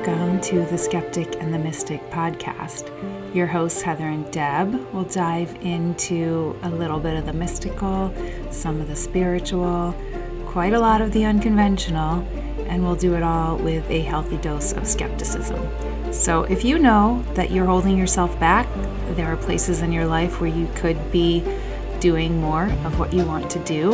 [0.00, 2.88] Welcome to the Skeptic and the Mystic podcast.
[3.34, 8.10] Your hosts, Heather and Deb, will dive into a little bit of the mystical,
[8.50, 9.94] some of the spiritual,
[10.46, 12.26] quite a lot of the unconventional,
[12.66, 15.60] and we'll do it all with a healthy dose of skepticism.
[16.14, 18.66] So, if you know that you're holding yourself back,
[19.16, 21.44] there are places in your life where you could be
[22.00, 23.90] doing more of what you want to do,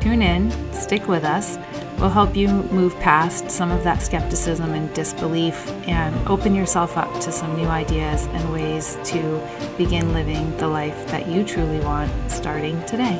[0.00, 1.58] tune in, stick with us
[1.98, 7.12] will help you move past some of that skepticism and disbelief and open yourself up
[7.20, 9.40] to some new ideas and ways to
[9.78, 13.18] begin living the life that you truly want starting today.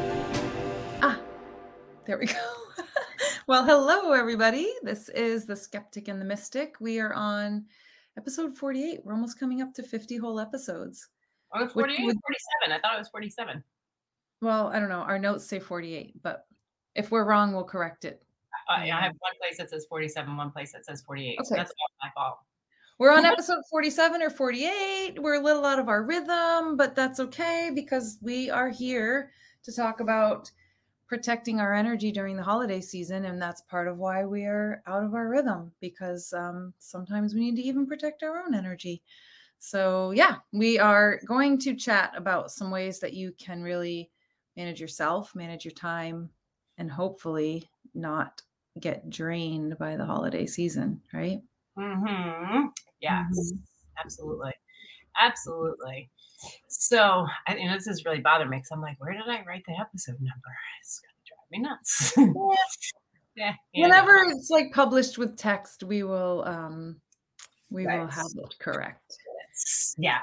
[1.00, 1.18] Ah,
[2.04, 2.34] there we go.
[3.46, 4.70] well, hello, everybody.
[4.82, 6.74] This is The Skeptic and the Mystic.
[6.78, 7.64] We are on
[8.18, 9.00] episode 48.
[9.04, 11.08] We're almost coming up to 50 whole episodes.
[11.54, 12.16] Oh, 48 47.
[12.72, 13.64] I thought it was 47.
[14.42, 14.96] Well, I don't know.
[14.96, 16.44] Our notes say 48, but
[16.94, 18.22] if we're wrong, we'll correct it.
[18.68, 21.38] I have one place that says 47, one place that says 48.
[21.38, 21.48] Okay.
[21.48, 22.38] So that's my fault.
[22.98, 25.20] We're on episode 47 or 48.
[25.22, 29.30] We're a little out of our rhythm, but that's okay because we are here
[29.64, 30.50] to talk about
[31.06, 33.26] protecting our energy during the holiday season.
[33.26, 37.40] And that's part of why we are out of our rhythm because um, sometimes we
[37.40, 39.02] need to even protect our own energy.
[39.58, 44.10] So, yeah, we are going to chat about some ways that you can really
[44.56, 46.30] manage yourself, manage your time,
[46.78, 48.42] and hopefully not
[48.80, 51.40] get drained by the holiday season, right?
[51.78, 52.66] Mm-hmm.
[53.00, 53.56] Yes, mm-hmm.
[53.98, 54.52] absolutely.
[55.18, 56.10] Absolutely.
[56.68, 59.42] So, I, you know, this is really bothering me because I'm like, where did I
[59.46, 60.56] write the episode number?
[60.80, 62.12] It's going to drive me nuts.
[63.36, 63.54] yeah.
[63.72, 63.82] yeah.
[63.82, 67.00] Whenever it's like published with text, we will, um,
[67.70, 68.00] we right.
[68.00, 69.16] will have it correct.
[69.96, 70.20] Yeah.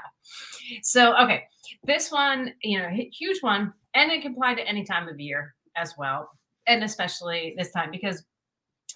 [0.82, 1.44] So, okay.
[1.84, 5.54] This one, you know, huge one, and it can apply to any time of year
[5.76, 6.30] as well.
[6.66, 8.24] And especially this time because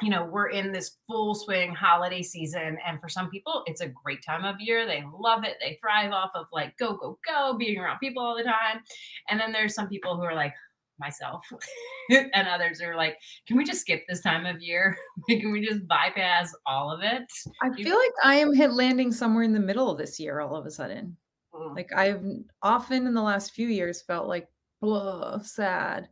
[0.00, 2.78] you know, we're in this full swing holiday season.
[2.86, 4.86] And for some people, it's a great time of year.
[4.86, 5.56] They love it.
[5.60, 8.80] They thrive off of like go, go, go, being around people all the time.
[9.28, 10.54] And then there's some people who are like,
[11.00, 11.44] myself
[12.10, 14.96] and others are like, can we just skip this time of year?
[15.28, 17.24] can we just bypass all of it?
[17.62, 20.56] I feel like I am hit landing somewhere in the middle of this year all
[20.56, 21.16] of a sudden.
[21.54, 21.76] Mm.
[21.76, 22.24] Like I've
[22.62, 24.48] often in the last few years felt like
[24.80, 26.08] blah, sad.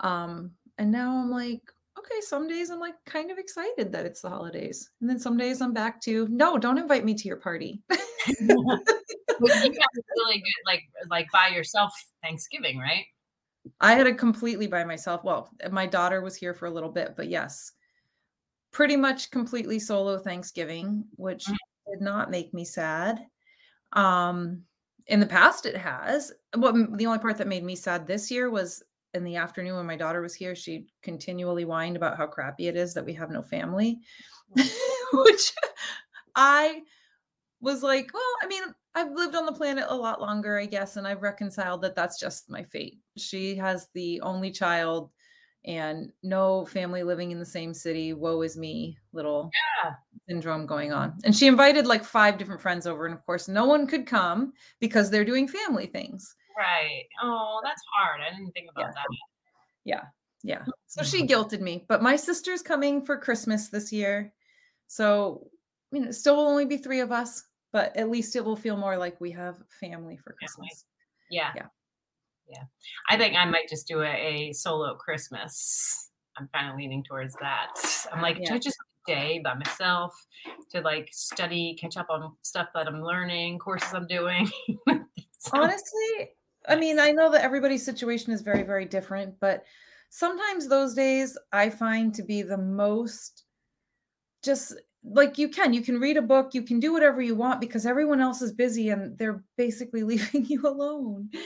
[0.00, 1.60] Um, and now I'm like,
[1.98, 4.90] okay, some days I'm like kind of excited that it's the holidays.
[5.00, 7.82] And then some days I'm back to, no, don't invite me to your party.
[7.90, 11.92] you got really good, like, like by yourself
[12.22, 13.04] Thanksgiving, right?
[13.80, 15.24] I had it completely by myself.
[15.24, 17.72] Well, my daughter was here for a little bit, but yes,
[18.72, 21.92] pretty much completely solo Thanksgiving, which mm-hmm.
[21.92, 23.20] did not make me sad.
[23.94, 24.62] Um,
[25.06, 26.32] in the past, it has.
[26.54, 28.82] What well, the only part that made me sad this year was
[29.14, 32.76] in the afternoon when my daughter was here, she continually whined about how crappy it
[32.76, 34.00] is that we have no family,
[35.12, 35.52] which
[36.34, 36.82] I
[37.60, 38.62] was like, well, I mean,
[38.94, 42.18] I've lived on the planet a lot longer, I guess, and I've reconciled that that's
[42.20, 42.98] just my fate.
[43.16, 45.10] She has the only child
[45.64, 48.12] and no family living in the same city.
[48.12, 49.50] Woe is me, little
[49.82, 49.92] yeah.
[50.28, 51.18] syndrome going on.
[51.24, 54.52] And she invited like five different friends over, and of course, no one could come
[54.78, 56.34] because they're doing family things.
[56.56, 57.04] Right.
[57.22, 58.20] Oh, that's hard.
[58.20, 58.92] I didn't think about yeah.
[58.92, 59.06] that.
[59.84, 60.02] Yeah.
[60.42, 60.64] Yeah.
[60.86, 61.10] So mm-hmm.
[61.10, 61.84] she guilted me.
[61.88, 64.32] But my sister's coming for Christmas this year.
[64.86, 65.48] So,
[65.90, 68.56] I mean, it still will only be three of us, but at least it will
[68.56, 70.84] feel more like we have family for Christmas.
[71.30, 71.50] Yeah.
[71.56, 71.66] Yeah.
[72.48, 72.64] Yeah.
[73.08, 76.10] I think I might just do a, a solo Christmas.
[76.36, 77.68] I'm kind of leaning towards that.
[78.12, 78.58] I'm like, yeah.
[78.58, 78.76] just
[79.06, 80.14] day by myself
[80.70, 84.50] to like study, catch up on stuff that I'm learning, courses I'm doing.
[85.52, 86.30] Honestly,
[86.68, 89.64] I mean, I know that everybody's situation is very, very different, but
[90.10, 93.44] sometimes those days I find to be the most
[94.44, 97.60] just like you can you can read a book you can do whatever you want
[97.60, 101.28] because everyone else is busy and they're basically leaving you alone.
[101.32, 101.40] Yeah.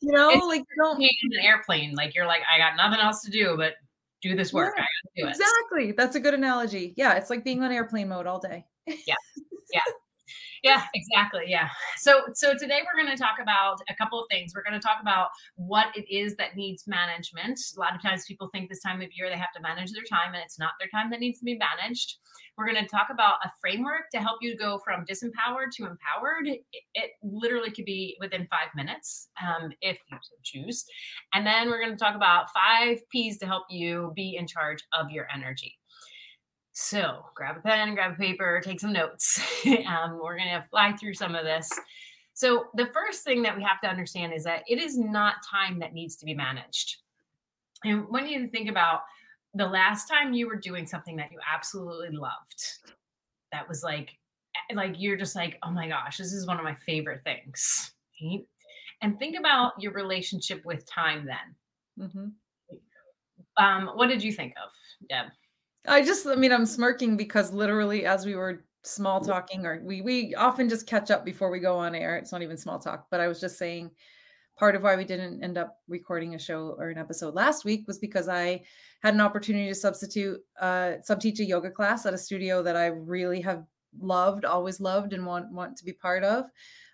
[0.00, 3.22] you know it's like don't in an airplane like you're like i got nothing else
[3.22, 3.74] to do but
[4.20, 4.74] do this work
[5.16, 6.94] yeah, exactly that's a good analogy.
[6.96, 8.64] Yeah it's like being on airplane mode all day.
[8.86, 9.14] Yeah
[9.72, 9.80] yeah
[10.62, 11.68] yeah exactly yeah.
[11.96, 14.52] So so today we're going to talk about a couple of things.
[14.54, 17.60] We're going to talk about what it is that needs management.
[17.76, 20.04] A lot of times people think this time of year they have to manage their
[20.04, 22.16] time and it's not their time that needs to be managed.
[22.56, 26.46] We're going to talk about a framework to help you go from disempowered to empowered.
[26.46, 26.60] It,
[26.94, 30.84] it literally could be within five minutes um, if you choose.
[31.32, 34.82] And then we're going to talk about five p's to help you be in charge
[34.92, 35.78] of your energy
[36.72, 39.40] so grab a pen, grab a paper, take some notes.
[39.86, 41.70] um, we're going to fly through some of this.
[42.34, 45.78] So, the first thing that we have to understand is that it is not time
[45.80, 46.96] that needs to be managed.
[47.84, 49.02] And when you think about
[49.54, 52.90] the last time you were doing something that you absolutely loved,
[53.52, 54.10] that was like
[54.56, 57.92] eh, like you're just like oh my gosh this is one of my favorite things
[58.22, 58.40] right?
[59.02, 63.62] and think about your relationship with time then mm-hmm.
[63.62, 64.70] um what did you think of
[65.08, 65.26] deb
[65.86, 70.00] i just i mean i'm smirking because literally as we were small talking or we
[70.02, 73.06] we often just catch up before we go on air it's not even small talk
[73.10, 73.90] but i was just saying
[74.58, 77.86] part of why we didn't end up recording a show or an episode last week
[77.86, 78.60] was because i
[79.02, 82.86] had an opportunity to substitute uh subteach a yoga class at a studio that i
[82.86, 83.64] really have
[84.00, 86.46] loved always loved and want want to be part of.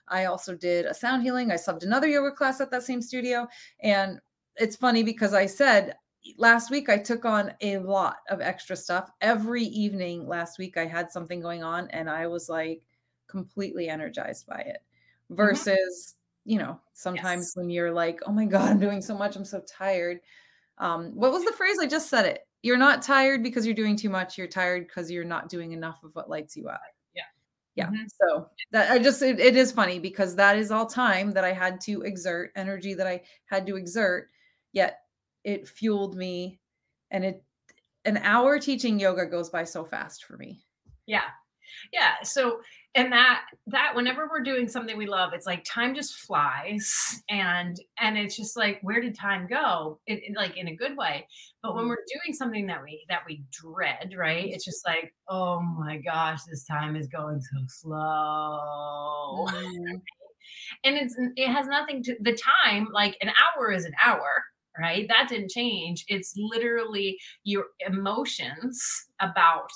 [0.08, 3.46] I also did a sound healing i subbed another yoga class at that same studio
[3.82, 4.18] and
[4.56, 5.94] it's funny because i said
[6.36, 9.10] last week I took on a lot of extra stuff.
[9.20, 12.82] Every evening last week I had something going on and I was like
[13.28, 14.78] completely energized by it.
[15.30, 15.36] Mm-hmm.
[15.36, 16.50] Versus, mm-hmm.
[16.50, 17.56] you know, sometimes yes.
[17.56, 19.36] when you're like, "Oh my god, I'm doing so much.
[19.36, 20.20] I'm so tired."
[20.78, 22.46] Um what was the phrase I just said it?
[22.62, 24.36] You're not tired because you're doing too much.
[24.36, 26.80] You're tired because you're not doing enough of what lights you up.
[27.14, 27.22] Yeah.
[27.74, 27.86] Yeah.
[27.86, 28.06] Mm-hmm.
[28.20, 31.52] So that I just it, it is funny because that is all time that I
[31.52, 34.30] had to exert, energy that I had to exert.
[34.72, 35.00] Yet
[35.48, 36.60] it fueled me
[37.10, 37.42] and it
[38.04, 40.60] an hour teaching yoga goes by so fast for me.
[41.06, 41.22] Yeah.
[41.92, 42.60] Yeah so
[42.94, 47.78] and that that whenever we're doing something we love it's like time just flies and
[47.98, 50.00] and it's just like where did time go?
[50.06, 51.26] It, it, like in a good way.
[51.62, 51.90] But when mm-hmm.
[51.90, 56.40] we're doing something that we that we dread right it's just like oh my gosh
[56.44, 59.46] this time is going so slow.
[59.48, 59.96] Mm-hmm.
[60.84, 64.44] and it's it has nothing to the time like an hour is an hour
[64.78, 65.06] right?
[65.08, 66.04] That didn't change.
[66.08, 68.82] It's literally your emotions
[69.20, 69.70] about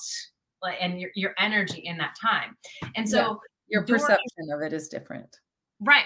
[0.63, 2.57] like and your, your energy in that time.
[2.95, 3.35] And so yeah.
[3.69, 5.37] your during, perception of it is different.
[5.81, 6.05] Right,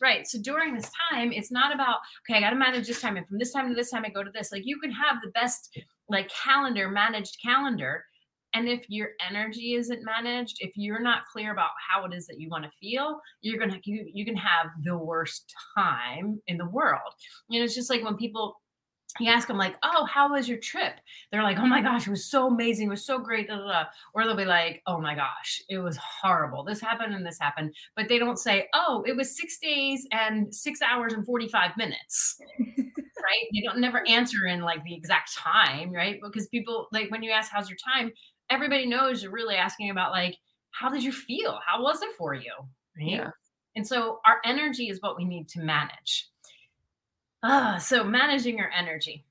[0.00, 0.26] right.
[0.26, 3.18] So during this time, it's not about, okay, I got to manage this time.
[3.18, 4.50] And from this time to this time, I go to this.
[4.50, 5.78] Like you can have the best
[6.08, 8.04] like calendar, managed calendar,
[8.54, 12.40] and if your energy isn't managed, if you're not clear about how it is that
[12.40, 16.68] you want to feel, you're gonna you, you can have the worst time in the
[16.68, 17.12] world.
[17.48, 18.60] You know, it's just like when people
[19.20, 20.94] you ask them like, "Oh, how was your trip?"
[21.32, 23.66] They're like, "Oh my gosh, it was so amazing, it was so great." Blah, blah,
[23.66, 23.84] blah.
[24.14, 26.62] Or they'll be like, "Oh my gosh, it was horrible.
[26.64, 30.54] This happened and this happened," but they don't say, "Oh, it was six days and
[30.54, 33.48] six hours and forty-five minutes." right?
[33.52, 36.20] They don't never answer in like the exact time, right?
[36.22, 38.12] Because people like when you ask, "How's your time?"
[38.50, 40.36] Everybody knows you're really asking about like
[40.70, 41.58] how did you feel?
[41.66, 42.52] How was it for you?
[42.96, 43.10] Right?
[43.10, 43.30] Yeah.
[43.76, 46.28] and so our energy is what we need to manage.
[47.42, 49.24] Uh, so managing your energy.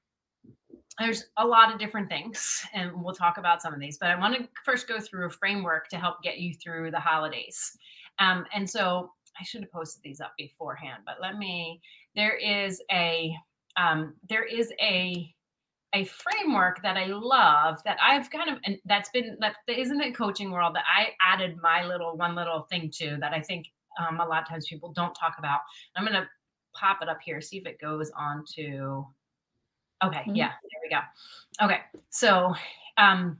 [0.97, 4.17] There's a lot of different things and we'll talk about some of these but i
[4.17, 7.77] want to first go through a framework to help get you through the holidays.
[8.19, 11.79] Um, and so i should have posted these up beforehand but let me
[12.15, 13.31] there is a
[13.77, 15.31] um, there is a
[15.94, 20.12] a framework that I love that I've kind of and that's been that isn't the
[20.12, 23.68] coaching world that I added my little one little thing to that I think
[24.00, 25.62] um, a lot of times people don't talk about.
[25.95, 26.28] I'm gonna
[26.75, 29.07] pop it up here, see if it goes on to
[30.04, 30.36] okay, mm-hmm.
[30.36, 31.66] yeah, there we go.
[31.66, 32.54] Okay, so
[32.98, 33.38] um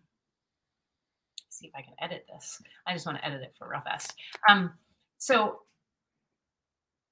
[1.50, 2.62] see if I can edit this.
[2.86, 4.14] I just want to edit it for real fast.
[4.50, 4.72] Um
[5.18, 5.64] so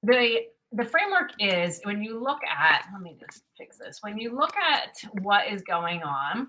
[0.02, 3.98] the the framework is when you look at, let me just fix this.
[4.02, 6.48] When you look at what is going on,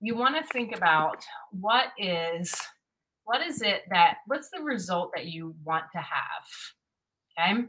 [0.00, 2.54] you want to think about what is
[3.24, 6.44] what is it that what's the result that you want to have?
[7.38, 7.64] Okay?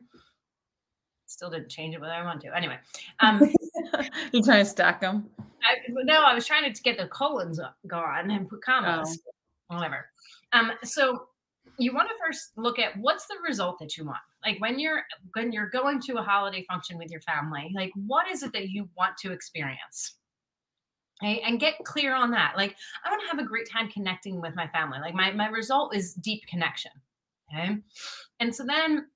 [1.28, 2.58] Still didn't change it whether i want to.
[2.58, 2.80] Anyway
[3.20, 3.40] um
[4.32, 5.30] you trying to stack them
[5.64, 9.20] I, no i was trying to get the colons gone and put commas
[9.70, 9.76] oh.
[9.76, 10.10] whatever.
[10.54, 11.28] Um so
[11.78, 15.04] you want to first look at what's the result that you want like when you're
[15.34, 18.70] when you're going to a holiday function with your family like what is it that
[18.70, 20.16] you want to experience?
[21.24, 22.54] Okay and get clear on that.
[22.58, 25.00] Like i want to have a great time connecting with my family.
[25.00, 26.92] Like my my result is deep connection
[27.54, 27.78] okay?
[28.40, 29.08] And so then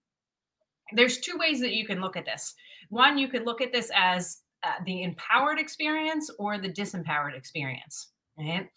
[0.93, 2.53] there's two ways that you can look at this.
[2.89, 8.10] One you could look at this as uh, the empowered experience or the disempowered experience
[8.39, 8.67] right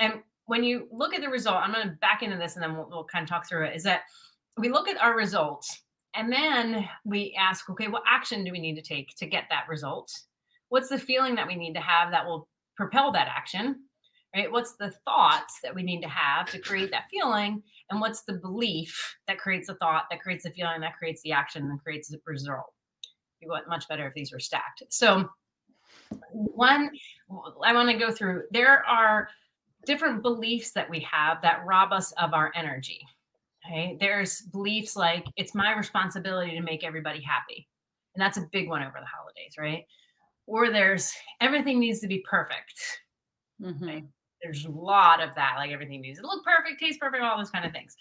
[0.00, 2.74] and when you look at the result, I'm going to back into this and then
[2.74, 3.76] we'll, we'll kind of talk through it.
[3.76, 4.02] Is that
[4.58, 5.82] we look at our results
[6.14, 9.68] and then we ask, okay, what action do we need to take to get that
[9.68, 10.12] result?
[10.68, 13.84] What's the feeling that we need to have that will propel that action?
[14.34, 14.50] Right?
[14.50, 17.62] What's the thoughts that we need to have to create that feeling?
[17.90, 21.32] And what's the belief that creates the thought, that creates the feeling, that creates the
[21.32, 22.72] action, that creates the result?
[23.40, 24.82] It'd much better if these were stacked.
[24.90, 25.28] So,
[26.32, 26.90] one,
[27.64, 28.42] I want to go through.
[28.50, 29.28] There are
[29.86, 33.00] different beliefs that we have that rob us of our energy.
[33.68, 33.96] Okay.
[34.00, 37.68] There's beliefs like it's my responsibility to make everybody happy.
[38.14, 39.84] And that's a big one over the holidays, right?
[40.46, 42.72] Or there's everything needs to be perfect.
[43.62, 43.84] Mm-hmm.
[43.84, 44.04] Okay?
[44.42, 45.54] there's a lot of that.
[45.56, 47.96] Like everything needs to look perfect, taste perfect, all those kind of things.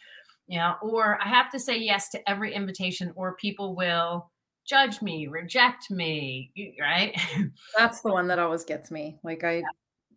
[0.48, 4.32] You know, or I have to say yes to every invitation, or people will
[4.66, 7.20] judge me, reject me, right?
[7.78, 9.18] That's the one that always gets me.
[9.24, 9.64] Like I yeah.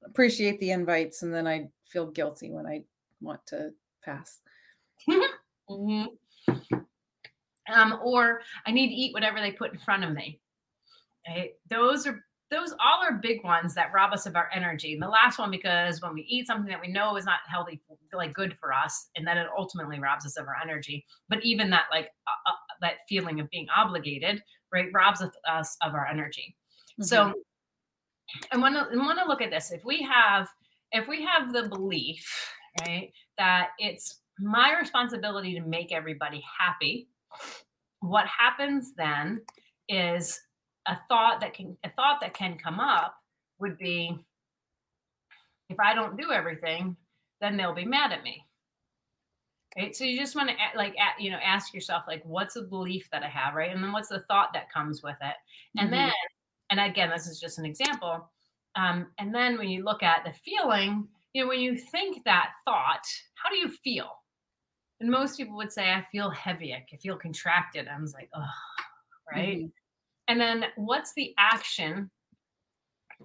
[0.06, 2.82] appreciate the invites and then I feel guilty when I
[3.20, 3.70] want to
[4.04, 4.40] pass.
[5.70, 6.76] mm-hmm.
[7.72, 10.40] um, or I need to eat whatever they put in front of me.
[11.28, 11.52] Right?
[11.68, 14.92] Those are those all are big ones that rob us of our energy.
[14.92, 17.80] And the last one, because when we eat something that we know is not healthy,
[18.12, 21.04] like good for us, and then it ultimately robs us of our energy.
[21.28, 25.94] But even that, like uh, uh, that feeling of being obligated, right, robs us of
[25.94, 26.56] our energy.
[27.00, 27.04] Mm-hmm.
[27.04, 27.34] So,
[28.52, 29.70] I want to want to look at this.
[29.70, 30.48] If we have,
[30.92, 37.08] if we have the belief, right, that it's my responsibility to make everybody happy,
[38.00, 39.40] what happens then
[39.88, 40.40] is
[40.86, 43.14] a thought that can a thought that can come up
[43.58, 44.18] would be
[45.68, 46.96] if I don't do everything,
[47.40, 48.44] then they'll be mad at me.
[49.76, 49.94] Right.
[49.94, 53.22] So you just want to like you know ask yourself like what's the belief that
[53.22, 53.70] I have, right?
[53.70, 55.36] And then what's the thought that comes with it?
[55.76, 55.96] And mm-hmm.
[55.96, 56.12] then
[56.70, 58.30] and again, this is just an example.
[58.76, 62.50] Um, and then when you look at the feeling, you know, when you think that
[62.64, 63.02] thought,
[63.34, 64.10] how do you feel?
[65.00, 67.88] And most people would say, I feel heavy, I feel contracted.
[67.88, 68.44] I was like, oh,
[69.32, 69.58] right.
[69.58, 69.66] Mm-hmm.
[70.28, 72.10] And then what's the action,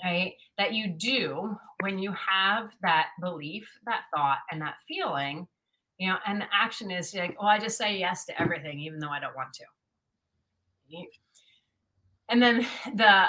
[0.04, 5.48] right, that you do when you have that belief, that thought, and that feeling?
[5.98, 9.00] You know, and the action is like, oh, I just say yes to everything, even
[9.00, 9.64] though I don't want to.
[12.30, 12.66] And then
[12.96, 13.26] the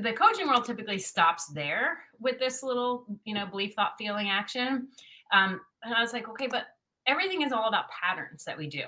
[0.00, 4.88] the coaching world typically stops there with this little, you know, belief, thought, feeling, action.
[5.32, 6.64] Um, and I was like, okay, but
[7.08, 8.84] everything is all about patterns that we do,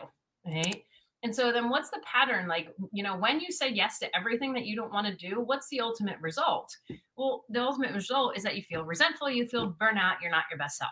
[0.47, 0.85] right?
[1.23, 2.49] And so then what's the pattern?
[2.49, 5.41] Like, you know, when you say yes to everything that you don't want to do,
[5.41, 6.75] what's the ultimate result?
[7.17, 10.59] Well, the ultimate result is that you feel resentful, you feel burnout, you're not your
[10.59, 10.91] best self.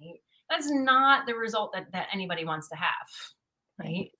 [0.00, 0.20] Right?
[0.48, 3.08] That's not the result that, that anybody wants to have.
[3.80, 4.10] Right.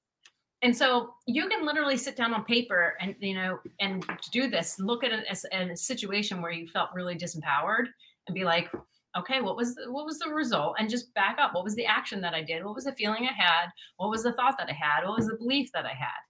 [0.63, 4.81] And so you can literally sit down on paper and, you know, and do this,
[4.81, 7.87] look at as, as a situation where you felt really disempowered
[8.27, 8.73] and be like,
[9.17, 10.77] okay what was the, what was the result?
[10.79, 11.55] And just back up.
[11.55, 12.65] What was the action that i did?
[12.65, 13.67] What was the feeling i had?
[13.97, 15.07] What was the thought that i had?
[15.07, 16.21] What was the belief that i had?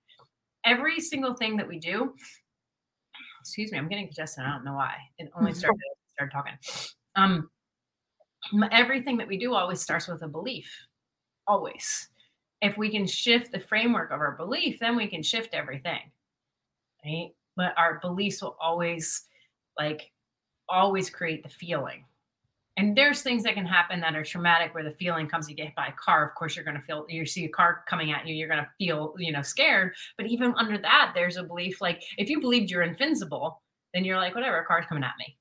[0.64, 2.14] Every single thing that we do
[3.40, 4.44] excuse me i'm getting congested.
[4.44, 4.94] I don't know why.
[5.18, 6.54] It only started started talking.
[7.14, 7.50] Um
[8.70, 10.70] everything that we do always starts with a belief
[11.46, 12.08] always.
[12.62, 16.00] If we can shift the framework of our belief then we can shift everything
[17.06, 17.30] right?
[17.56, 19.24] But our beliefs will always
[19.78, 20.10] like
[20.68, 22.04] always create the feeling
[22.76, 25.66] and there's things that can happen that are traumatic where the feeling comes you get
[25.66, 28.12] hit by a car of course you're going to feel you see a car coming
[28.12, 29.94] at you you're going to feel you know scared.
[30.16, 33.62] But even under that there's a belief like if you believed you're invincible
[33.94, 35.36] then you're like whatever a car's coming at me.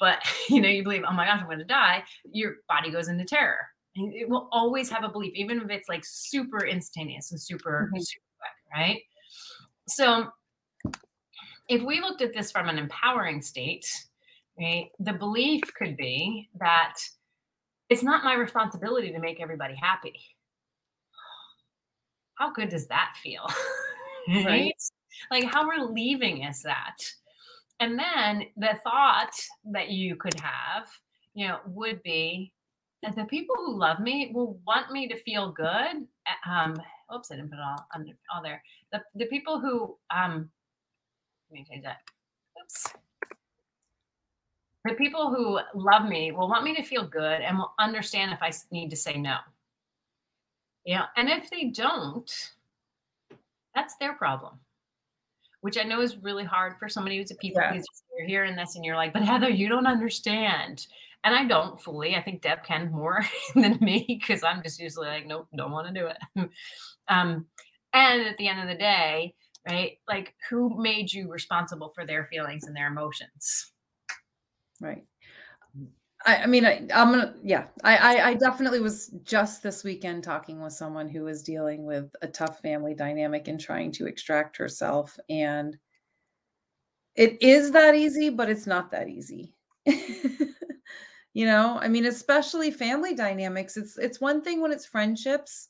[0.00, 3.08] But you know you believe oh my gosh i'm going to die your body goes
[3.08, 3.58] into terror.
[3.96, 7.90] And it will always have a belief even if it's like super instantaneous and super,
[7.92, 8.00] mm-hmm.
[8.00, 9.00] super quick right?
[9.88, 10.28] So
[11.68, 13.86] if we looked at this from an empowering state
[14.58, 14.90] right?
[14.98, 16.94] The belief could be that
[17.88, 20.20] it's not my responsibility to make everybody happy.
[22.34, 23.46] How good does that feel?
[24.28, 24.46] right?
[24.46, 24.82] right?
[25.30, 26.96] Like, how relieving is that?
[27.80, 29.32] And then the thought
[29.72, 30.88] that you could have,
[31.34, 32.52] you know, would be
[33.02, 36.06] that the people who love me will want me to feel good.
[36.26, 36.74] Eh, um,
[37.14, 38.62] oops, I didn't put it all under all there.
[38.92, 40.50] The the people who um,
[41.50, 41.98] let me change that.
[42.60, 42.98] Oops
[44.84, 48.42] the people who love me will want me to feel good and will understand if
[48.42, 49.36] I need to say no.
[50.84, 51.06] Yeah.
[51.16, 52.30] And if they don't,
[53.74, 54.54] that's their problem,
[55.60, 57.80] which I know is really hard for somebody who's a people yeah.
[58.16, 60.86] you're hearing this and you're like, but Heather, you don't understand.
[61.24, 62.14] And I don't fully.
[62.14, 65.88] I think Deb can more than me because I'm just usually like, nope, don't want
[65.88, 66.50] to do it.
[67.08, 67.46] um,
[67.92, 69.34] and at the end of the day,
[69.68, 73.72] right, like who made you responsible for their feelings and their emotions?
[74.80, 75.04] Right.
[76.26, 80.24] I, I mean, I, am gonna, yeah, I, I, I definitely was just this weekend
[80.24, 84.56] talking with someone who was dealing with a tough family dynamic and trying to extract
[84.56, 85.16] herself.
[85.28, 85.76] And
[87.14, 89.54] it is that easy, but it's not that easy.
[89.86, 93.76] you know, I mean, especially family dynamics.
[93.76, 95.68] It's, it's one thing when it's friendships,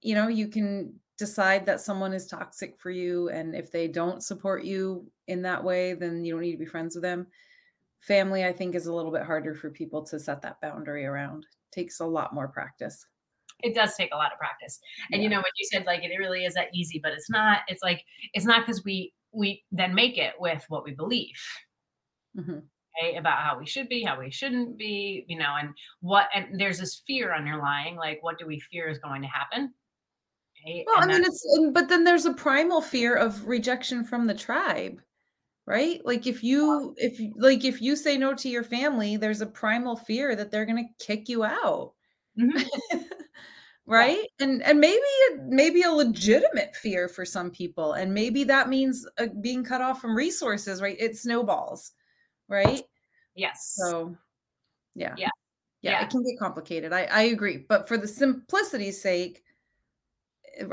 [0.00, 3.28] you know, you can decide that someone is toxic for you.
[3.28, 6.64] And if they don't support you in that way, then you don't need to be
[6.64, 7.26] friends with them
[8.00, 11.44] family i think is a little bit harder for people to set that boundary around
[11.44, 13.04] it takes a lot more practice
[13.62, 14.80] it does take a lot of practice
[15.12, 15.24] and yeah.
[15.24, 17.82] you know what you said like it really is that easy but it's not it's
[17.82, 18.02] like
[18.32, 21.40] it's not because we we then make it with what we believe
[22.36, 22.58] mm-hmm.
[23.02, 23.16] right?
[23.18, 26.78] About how we should be, how we shouldn't be, you know, and what, and there's
[26.78, 29.72] this fear underlying, like, what do we fear is going to happen?
[30.66, 30.84] Right?
[30.86, 34.34] Well, and I mean, it's, but then there's a primal fear of rejection from the
[34.34, 35.00] tribe,
[35.70, 36.04] right?
[36.04, 39.94] Like if you, if like, if you say no to your family, there's a primal
[39.96, 41.92] fear that they're going to kick you out.
[42.38, 42.98] Mm-hmm.
[43.86, 44.46] right yeah.
[44.46, 45.00] and and maybe
[45.46, 50.00] maybe a legitimate fear for some people and maybe that means uh, being cut off
[50.00, 51.90] from resources right it snowballs
[52.48, 52.82] right
[53.34, 54.14] yes so
[54.94, 55.28] yeah yeah
[55.82, 56.04] yeah, yeah.
[56.04, 59.42] it can get complicated i i agree but for the simplicity's sake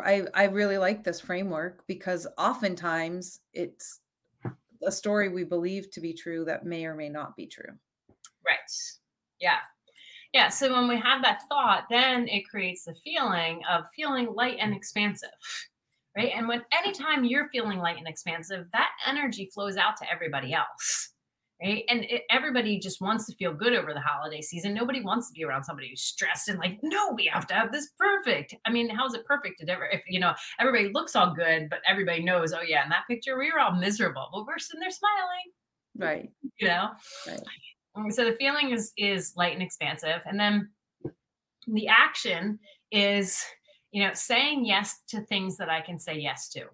[0.03, 4.01] i i really like this framework because oftentimes it's
[4.83, 7.73] a story we believe to be true that may or may not be true
[8.45, 8.57] right
[9.39, 9.57] yeah
[10.33, 10.49] yeah.
[10.49, 14.73] So when we have that thought, then it creates the feeling of feeling light and
[14.73, 15.29] expansive.
[16.15, 16.31] Right.
[16.35, 21.13] And when anytime you're feeling light and expansive, that energy flows out to everybody else.
[21.63, 21.83] Right.
[21.89, 24.75] And it, everybody just wants to feel good over the holiday season.
[24.75, 27.71] Nobody wants to be around somebody who's stressed and like, no, we have to have
[27.71, 28.53] this perfect.
[28.65, 29.61] I mean, how's it perfect?
[29.61, 33.07] If, if you know, everybody looks all good, but everybody knows, oh, yeah, in that
[33.09, 35.49] picture, we were all miserable, but we're sitting there smiling.
[35.97, 36.29] Right.
[36.59, 36.89] You know?
[37.27, 37.41] Right.
[37.97, 40.69] Um, so the feeling is is light and expansive, and then
[41.67, 42.59] the action
[42.91, 43.43] is
[43.91, 46.65] you know saying yes to things that I can say yes to.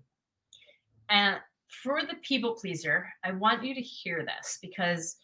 [1.10, 1.38] And
[1.82, 5.18] for the people pleaser, I want you to hear this because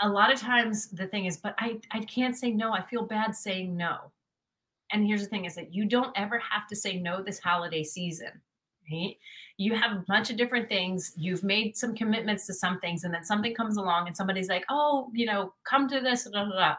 [0.00, 2.72] a lot of times the thing is, but I I can't say no.
[2.72, 4.12] I feel bad saying no.
[4.92, 7.84] And here's the thing is that you don't ever have to say no this holiday
[7.84, 8.40] season
[8.90, 9.16] right?
[9.56, 11.12] You have a bunch of different things.
[11.16, 14.64] You've made some commitments to some things, and then something comes along and somebody's like,
[14.70, 16.26] oh, you know, come to this.
[16.28, 16.76] Blah, blah, blah.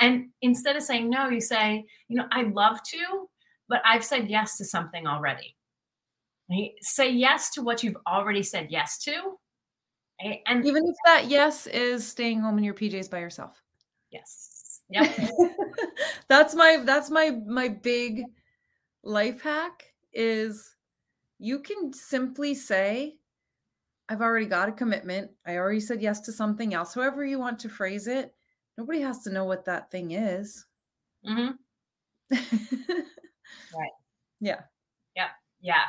[0.00, 3.28] And instead of saying no, you say, you know, I'd love to,
[3.68, 5.56] but I've said yes to something already.
[6.50, 6.72] Right?
[6.80, 9.38] Say yes to what you've already said yes to.
[10.22, 10.40] Right?
[10.46, 13.62] And even if that yes is staying home in your PJs by yourself.
[14.10, 14.82] Yes.
[14.90, 15.16] Yep.
[16.28, 18.22] that's my that's my my big
[19.02, 20.74] life hack is
[21.38, 23.16] you can simply say,
[24.08, 25.30] I've already got a commitment.
[25.46, 26.94] I already said yes to something else.
[26.94, 28.34] However, you want to phrase it,
[28.78, 30.64] nobody has to know what that thing is.
[31.26, 31.52] Mm-hmm.
[33.74, 33.90] right.
[34.40, 34.60] Yeah.
[35.16, 35.28] Yeah.
[35.60, 35.84] Yeah.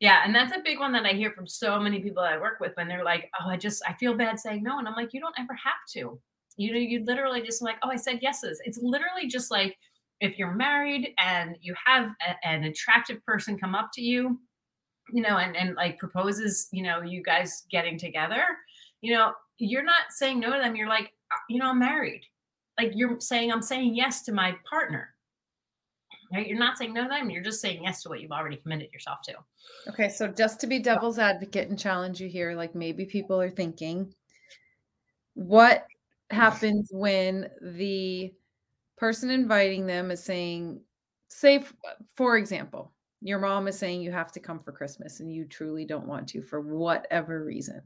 [0.00, 0.22] Yeah.
[0.24, 2.72] And that's a big one that I hear from so many people I work with
[2.74, 4.78] when they're like, oh, I just, I feel bad saying no.
[4.78, 6.20] And I'm like, you don't ever have to.
[6.58, 8.60] You know, you literally just like, oh, I said yeses.
[8.64, 9.76] It's literally just like
[10.20, 14.38] if you're married and you have a, an attractive person come up to you
[15.12, 18.42] you know, and and like proposes, you know, you guys getting together,
[19.00, 20.76] you know, you're not saying no to them.
[20.76, 22.22] You're like, uh, you know, I'm married.
[22.78, 25.14] Like you're saying, I'm saying yes to my partner.
[26.32, 26.46] Right?
[26.46, 27.30] You're not saying no to them.
[27.30, 29.34] You're just saying yes to what you've already committed yourself to.
[29.88, 33.50] Okay, so just to be devil's advocate and challenge you here, like maybe people are
[33.50, 34.12] thinking,
[35.34, 35.86] what
[36.30, 38.32] happens when the
[38.96, 40.80] person inviting them is saying,
[41.28, 41.64] say,
[42.16, 45.84] for example, your mom is saying you have to come for Christmas and you truly
[45.84, 47.80] don't want to for whatever reason.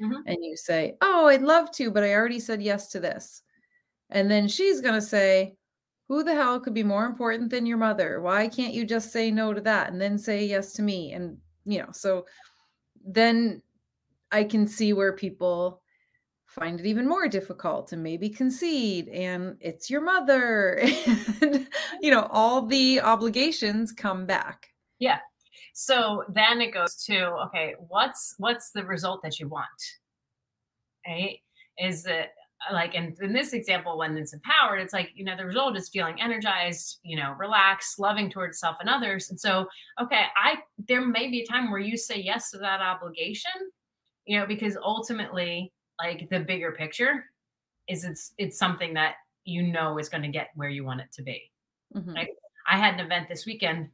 [0.00, 0.20] Mm-hmm.
[0.26, 3.42] And you say, Oh, I'd love to, but I already said yes to this.
[4.10, 5.56] And then she's going to say,
[6.08, 8.20] Who the hell could be more important than your mother?
[8.20, 11.12] Why can't you just say no to that and then say yes to me?
[11.12, 12.26] And, you know, so
[13.04, 13.62] then
[14.30, 15.82] I can see where people
[16.46, 20.80] find it even more difficult to maybe concede and it's your mother
[21.42, 21.68] and
[22.00, 25.18] you know all the obligations come back yeah.
[25.72, 29.66] So then it goes to okay, what's what's the result that you want?
[31.06, 31.40] Right?
[31.78, 32.30] Is it
[32.72, 35.88] like in, in this example when it's empowered it's like you know the result is
[35.88, 39.30] feeling energized you know relaxed loving towards self and others.
[39.30, 39.66] And so
[40.00, 40.56] okay i
[40.88, 43.52] there may be a time where you say yes to that obligation
[44.24, 47.24] you know because ultimately like the bigger picture
[47.88, 49.14] is it's it's something that
[49.44, 51.50] you know is going to get where you want it to be.
[51.94, 52.14] Mm-hmm.
[52.14, 52.28] right
[52.68, 53.88] i had an event this weekend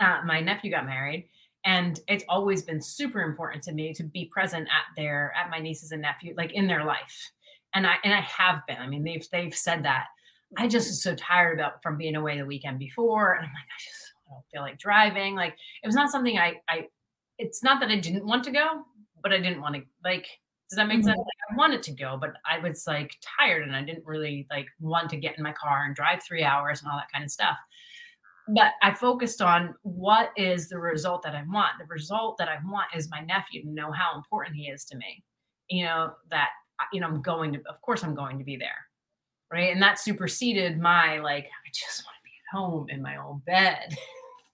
[0.00, 1.28] uh, my nephew got married
[1.64, 5.60] and it's always been super important to me to be present at their at my
[5.60, 7.30] nieces and nephew like in their life
[7.74, 10.06] and i and i have been i mean they've they've said that
[10.58, 13.64] i just was so tired about from being away the weekend before and i'm like
[13.64, 16.86] i just I don't feel like driving like it was not something i i
[17.38, 18.82] it's not that i didn't want to go
[19.22, 20.26] but i didn't want to like
[20.68, 21.08] does that make mm-hmm.
[21.08, 24.46] sense like, i wanted to go but i was like tired and i didn't really
[24.50, 27.24] like want to get in my car and drive three hours and all that kind
[27.24, 27.56] of stuff
[28.54, 31.72] but I focused on what is the result that I want.
[31.78, 34.96] The result that I want is my nephew to know how important he is to
[34.96, 35.22] me.
[35.68, 36.48] You know, that,
[36.92, 38.68] you know, I'm going to, of course, I'm going to be there.
[39.52, 39.72] Right.
[39.72, 43.42] And that superseded my, like, I just want to be at home in my own
[43.46, 43.96] bed.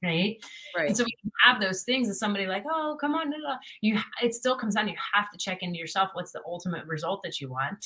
[0.03, 0.37] right?
[0.77, 0.89] Right.
[0.89, 3.33] And so we can have those things as somebody like, oh, come on,
[3.81, 3.99] you.
[4.23, 4.89] It still comes down.
[4.89, 6.11] You have to check into yourself.
[6.13, 7.83] What's the ultimate result that you want?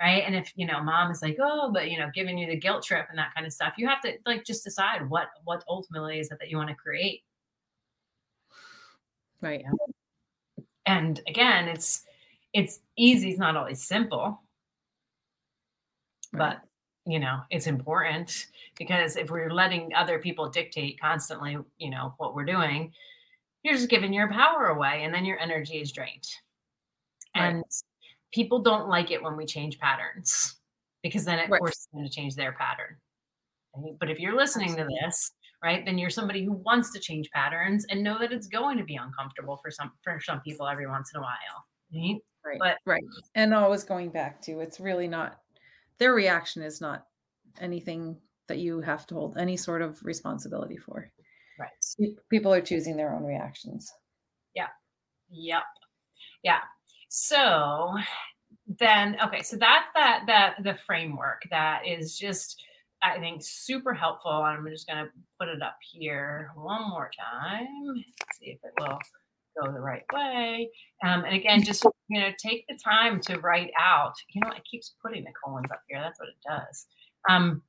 [0.00, 2.56] right and if you know mom is like oh but you know giving you the
[2.56, 5.62] guilt trip and that kind of stuff you have to like just decide what what
[5.68, 7.22] ultimately is it that you want to create
[9.40, 9.64] right
[10.86, 12.04] and again it's
[12.52, 14.42] it's easy it's not always simple
[16.32, 16.38] right.
[16.38, 22.14] but you know it's important because if we're letting other people dictate constantly you know
[22.18, 22.92] what we're doing
[23.62, 26.26] you're just giving your power away and then your energy is drained
[27.36, 27.54] right.
[27.54, 27.64] and
[28.32, 30.56] people don't like it when we change patterns
[31.02, 31.58] because then it right.
[31.58, 32.96] forces them to change their pattern.
[33.98, 34.96] But if you're listening Absolutely.
[35.00, 35.32] to this,
[35.62, 38.84] right, then you're somebody who wants to change patterns and know that it's going to
[38.84, 41.64] be uncomfortable for some for some people every once in a while.
[41.94, 42.18] Right.
[42.44, 42.58] Right.
[42.58, 43.02] But right.
[43.34, 45.40] And always going back to it's really not
[45.98, 47.06] their reaction is not
[47.60, 48.16] anything
[48.48, 51.10] that you have to hold any sort of responsibility for.
[51.58, 52.14] Right.
[52.30, 53.92] People are choosing their own reactions.
[54.54, 54.68] Yeah.
[55.30, 55.62] Yep.
[56.42, 56.60] Yeah.
[57.08, 57.94] So
[58.78, 62.62] then, okay, so that's that that the framework that is just
[63.02, 64.30] I think super helpful.
[64.30, 68.04] I'm just going to put it up here one more time.
[68.38, 68.98] See if it will
[69.58, 70.70] go the right way.
[71.04, 74.14] Um, and again, just you know, take the time to write out.
[74.30, 76.00] You know, it keeps putting the colons up here.
[76.00, 76.86] That's what it does.
[77.28, 77.62] Um,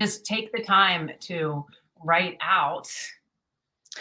[0.00, 1.64] just take the time to
[2.04, 2.88] write out.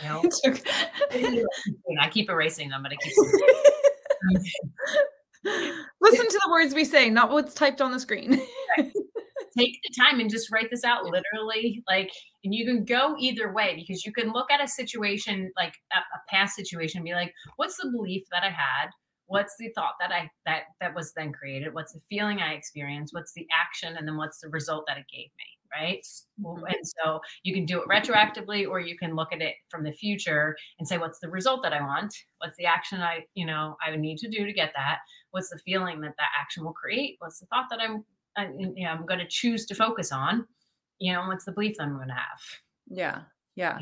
[0.04, 0.24] You know,
[2.02, 3.17] I keep erasing them, but it keeps.
[6.02, 8.41] Listen to the words we say, not what's typed on the screen.
[9.58, 11.84] Take the time and just write this out literally.
[11.88, 12.12] Like,
[12.43, 15.98] and you can go either way because you can look at a situation, like a,
[15.98, 18.89] a past situation, be like, what's the belief that I had?
[19.26, 21.74] What's the thought that I that that was then created?
[21.74, 23.13] What's the feeling I experienced?
[23.13, 23.98] What's the action?
[23.98, 25.58] And then what's the result that it gave me?
[25.72, 26.06] right?
[26.41, 26.65] Mm-hmm.
[26.65, 29.91] And so you can do it retroactively, or you can look at it from the
[29.91, 32.13] future and say, what's the result that I want?
[32.39, 35.00] What's the action I, you know, I would need to do to get that?
[35.32, 37.15] What's the feeling that that action will create?
[37.20, 38.00] What's the thought that I'm, I,
[38.58, 40.45] you know, I'm going to choose to focus on?
[41.00, 42.41] You know, what's the belief that I'm going to have?
[42.89, 43.21] Yeah.
[43.56, 43.78] Yeah.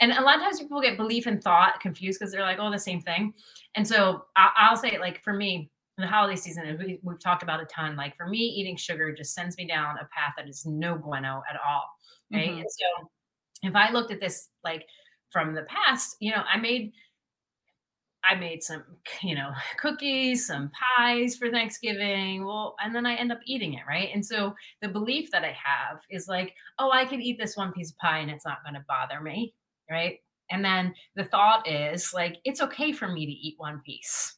[0.00, 2.70] And a lot of times people get belief and thought confused because they're like, oh,
[2.70, 3.34] the same thing.
[3.74, 7.60] And so I'll say, like, for me, in the holiday season, we, we've talked about
[7.60, 7.96] a ton.
[7.96, 11.42] Like for me, eating sugar just sends me down a path that is no bueno
[11.50, 11.82] at all.
[12.32, 12.50] Right.
[12.50, 12.58] Mm-hmm.
[12.60, 13.08] And so
[13.64, 14.86] if I looked at this like
[15.30, 16.92] from the past, you know, I made
[18.24, 18.84] I made some,
[19.22, 22.44] you know, cookies, some pies for Thanksgiving.
[22.44, 24.10] Well, and then I end up eating it, right?
[24.12, 27.72] And so the belief that I have is like, oh, I can eat this one
[27.72, 29.54] piece of pie and it's not going to bother me,
[29.90, 30.18] right?
[30.50, 34.36] And then the thought is like, it's okay for me to eat one piece,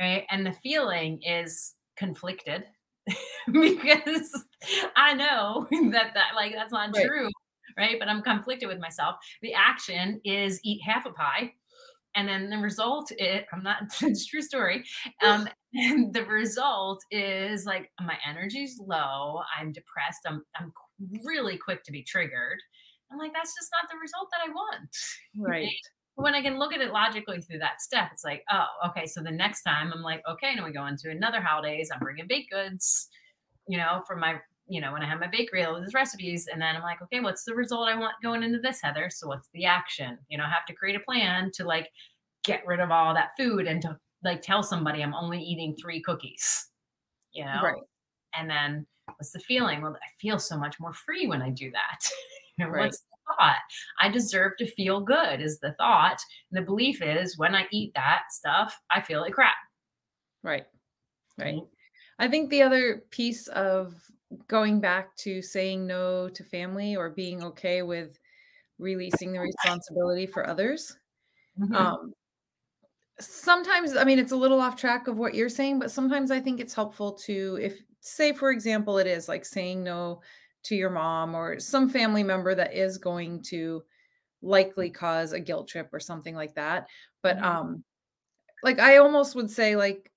[0.00, 0.26] right?
[0.30, 2.64] And the feeling is conflicted
[3.52, 4.44] because
[4.96, 7.06] I know that that like that's not right.
[7.06, 7.28] true,
[7.76, 7.96] right?
[7.98, 9.16] But I'm conflicted with myself.
[9.42, 11.52] The action is eat half a pie.
[12.14, 14.84] And then the result it I'm not it's true story.
[15.24, 20.72] Um and the result is like my energy's low, I'm depressed, I'm I'm
[21.24, 22.58] really quick to be triggered.
[23.12, 24.88] I'm like, that's just not the result that I want.
[25.34, 25.70] Right.
[26.16, 29.06] when I can look at it logically through that step, it's like, oh, okay.
[29.06, 31.90] So the next time I'm like, okay, now we go into another holidays.
[31.92, 33.08] I'm bringing baked goods,
[33.66, 34.36] you know, for my,
[34.72, 36.48] you know, when I have my bakery, all these recipes.
[36.50, 39.10] And then I'm like, okay, what's the result I want going into this, Heather?
[39.12, 40.16] So what's the action?
[40.30, 41.90] You know, I have to create a plan to like
[42.42, 46.00] get rid of all that food and to like tell somebody I'm only eating three
[46.00, 46.68] cookies,
[47.34, 47.60] you know?
[47.62, 47.82] Right.
[48.34, 49.82] And then what's the feeling?
[49.82, 52.08] Well, I feel so much more free when I do that.
[52.56, 52.86] you know, right.
[52.86, 53.56] what's the thought.
[54.00, 56.18] I deserve to feel good, is the thought.
[56.50, 59.52] And the belief is when I eat that stuff, I feel like crap.
[60.42, 60.64] Right.
[61.38, 61.58] Right.
[62.18, 63.94] I think the other piece of
[64.48, 68.18] going back to saying no to family or being okay with
[68.78, 70.96] releasing the responsibility for others.
[71.58, 71.74] Mm-hmm.
[71.74, 72.12] Um,
[73.20, 76.40] sometimes, I mean, it's a little off track of what you're saying, but sometimes I
[76.40, 80.20] think it's helpful to, if, say, for example, it is like saying no
[80.64, 83.82] to your mom or some family member that is going to
[84.42, 86.86] likely cause a guilt trip or something like that
[87.22, 87.44] but mm-hmm.
[87.44, 87.84] um
[88.62, 90.10] like i almost would say like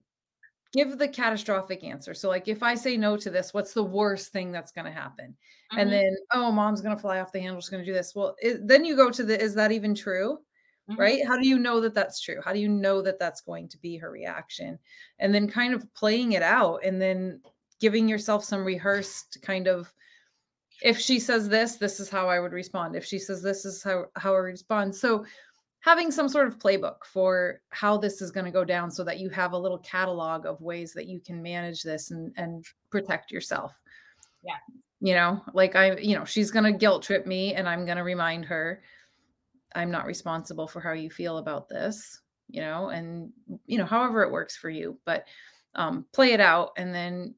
[0.76, 2.14] give the catastrophic answer.
[2.14, 4.92] So like if i say no to this what's the worst thing that's going to
[4.92, 5.80] happen mm-hmm.
[5.80, 8.14] and then oh mom's going to fly off the handle she's going to do this.
[8.14, 10.40] Well it, then you go to the is that even true?
[10.90, 11.02] Mm-hmm.
[11.02, 11.26] right?
[11.26, 12.40] How do you know that that's true?
[12.46, 14.78] How do you know that that's going to be her reaction?
[15.18, 17.42] And then kind of playing it out and then
[17.82, 19.92] giving yourself some rehearsed kind of
[20.84, 22.96] if she says this this is how i would respond.
[22.96, 24.96] If she says this is how how i respond.
[24.96, 25.26] So
[25.86, 29.20] having some sort of playbook for how this is going to go down so that
[29.20, 33.32] you have a little catalog of ways that you can manage this and and protect
[33.32, 33.80] yourself.
[34.44, 34.58] Yeah.
[35.02, 37.98] You know like i you know she's going to guilt trip me and i'm going
[37.98, 38.82] to remind her
[39.76, 43.32] i'm not responsible for how you feel about this you know and
[43.68, 45.26] you know however it works for you but
[45.76, 46.72] um, play it out.
[46.78, 47.36] And then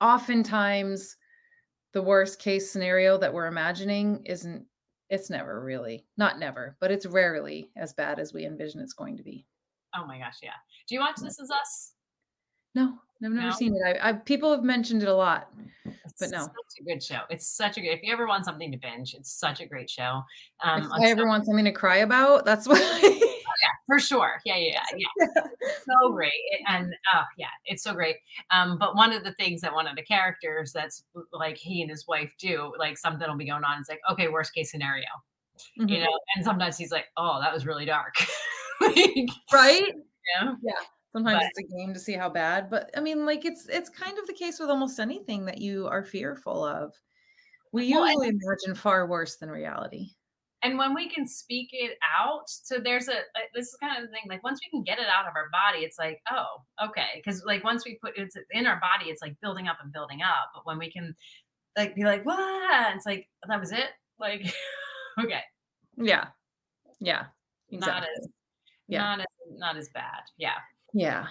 [0.00, 1.16] oftentimes
[1.92, 4.64] the worst case scenario that we're imagining isn't
[5.10, 9.16] it's never really not never but it's rarely as bad as we envision it's going
[9.16, 9.46] to be.
[9.94, 10.50] Oh my gosh yeah.
[10.88, 11.92] Do you watch this is us?
[12.74, 13.50] No i've never no?
[13.50, 13.98] seen it.
[14.00, 15.50] I, I, people have mentioned it a lot
[15.84, 16.38] it's but no.
[16.38, 17.20] It's such a good show.
[17.28, 19.90] It's such a good if you ever want something to binge it's such a great
[19.90, 20.22] show.
[20.64, 22.80] Um if i ever want something to cry about that's what
[23.60, 24.40] yeah, for sure.
[24.44, 25.26] Yeah, yeah, yeah.
[25.84, 26.32] so great.
[26.68, 28.16] And oh yeah, it's so great.
[28.50, 31.90] Um, but one of the things that one of the characters that's like he and
[31.90, 33.80] his wife do, like something will be going on.
[33.80, 35.06] It's like, okay, worst case scenario.
[35.78, 35.88] Mm-hmm.
[35.88, 38.14] You know, and sometimes he's like, Oh, that was really dark.
[38.80, 39.92] like, right?
[40.34, 40.54] Yeah.
[40.62, 40.72] Yeah.
[41.12, 42.70] Sometimes but, it's a game to see how bad.
[42.70, 45.88] But I mean, like it's it's kind of the case with almost anything that you
[45.88, 46.94] are fearful of.
[47.72, 50.10] We well, usually imagine far worse than reality
[50.62, 53.14] and when we can speak it out so there's a
[53.54, 55.48] this is kind of the thing like once we can get it out of our
[55.50, 57.08] body it's like oh okay.
[57.16, 60.22] Because like once we put it's in our body it's like building up and building
[60.22, 60.50] up.
[60.54, 61.14] But when we can
[61.76, 63.90] like be like what it's like that was it?
[64.18, 64.52] Like
[65.22, 65.42] okay.
[65.96, 66.26] Yeah.
[67.00, 67.24] Yeah.
[67.70, 67.92] Exactly.
[67.92, 68.28] not as
[68.88, 69.00] yeah.
[69.00, 70.22] not as not as bad.
[70.36, 70.58] Yeah.
[70.92, 71.26] Yeah.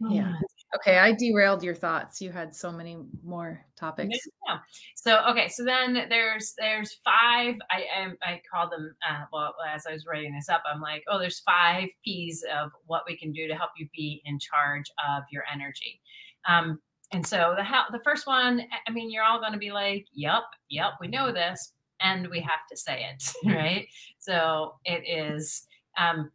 [0.00, 0.40] Yeah mm.
[0.74, 2.20] Okay, I derailed your thoughts.
[2.20, 4.18] You had so many more topics.
[4.48, 4.58] Yeah.
[4.96, 7.54] So okay, so then there's there's five.
[7.70, 8.94] I I, I call them.
[9.08, 12.72] Uh, well, as I was writing this up, I'm like, oh, there's five P's of
[12.86, 16.00] what we can do to help you be in charge of your energy.
[16.48, 16.80] Um,
[17.12, 20.06] and so the how the first one, I mean, you're all going to be like,
[20.12, 23.86] yep, yep, we know this, and we have to say it, right?
[24.18, 26.32] So it is um,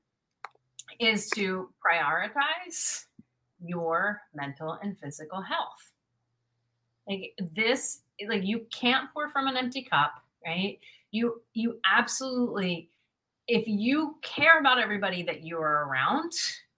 [1.00, 3.06] is to prioritize
[3.64, 5.92] your mental and physical health.
[7.08, 10.80] Like this, like you can't pour from an empty cup, right?
[11.12, 12.90] You you absolutely
[13.48, 16.32] if you care about everybody that you're around,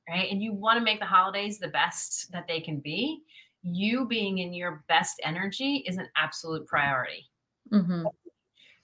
[0.10, 0.32] right?
[0.32, 3.24] And you want to make the holidays the best that they can be,
[3.62, 7.30] you being in your best energy is an absolute priority.
[7.72, 8.06] Mm-hmm.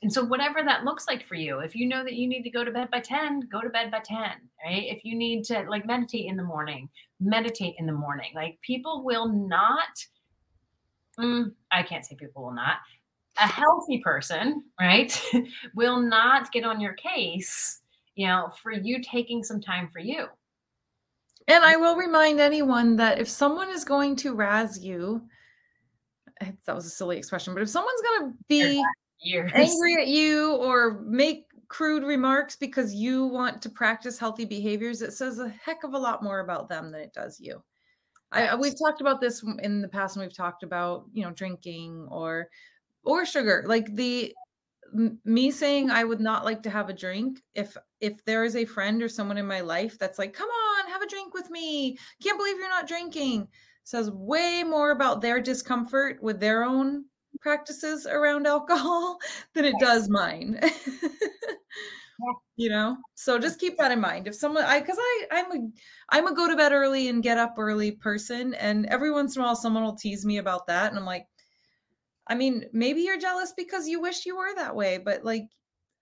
[0.08, 2.50] And so, whatever that looks like for you, if you know that you need to
[2.50, 4.18] go to bed by 10, go to bed by 10,
[4.64, 4.86] right?
[4.86, 6.88] If you need to like meditate in the morning,
[7.20, 8.32] meditate in the morning.
[8.34, 10.06] Like, people will not,
[11.20, 12.78] mm, I can't say people will not,
[13.38, 15.22] a healthy person, right,
[15.76, 17.82] will not get on your case,
[18.16, 20.28] you know, for you taking some time for you.
[21.50, 25.24] And I will remind anyone that if someone is going to razz you,
[26.40, 28.82] that was a silly expression, but if someone's going to be
[29.20, 29.52] years.
[29.54, 35.14] angry at you or make crude remarks because you want to practice healthy behaviors, it
[35.14, 37.62] says a heck of a lot more about them than it does you.
[38.32, 42.08] I, we've talked about this in the past, and we've talked about you know drinking
[42.10, 42.50] or
[43.04, 43.64] or sugar.
[43.66, 44.34] Like the
[45.26, 48.66] me saying I would not like to have a drink if if there is a
[48.66, 51.98] friend or someone in my life that's like, come on, have a drink with me.
[52.22, 53.48] Can't believe you're not drinking.
[53.84, 57.06] Says way more about their discomfort with their own
[57.40, 59.18] practices around alcohol
[59.54, 60.60] than it does mine.
[62.56, 62.98] you know?
[63.16, 64.28] So just keep that in mind.
[64.28, 65.70] If someone i because i i'm a
[66.10, 69.42] i'm a go to bed early and get up early person and every once in
[69.42, 71.28] a while someone will tease me about that and i'm like
[72.28, 75.46] i mean maybe you're jealous because you wish you were that way but like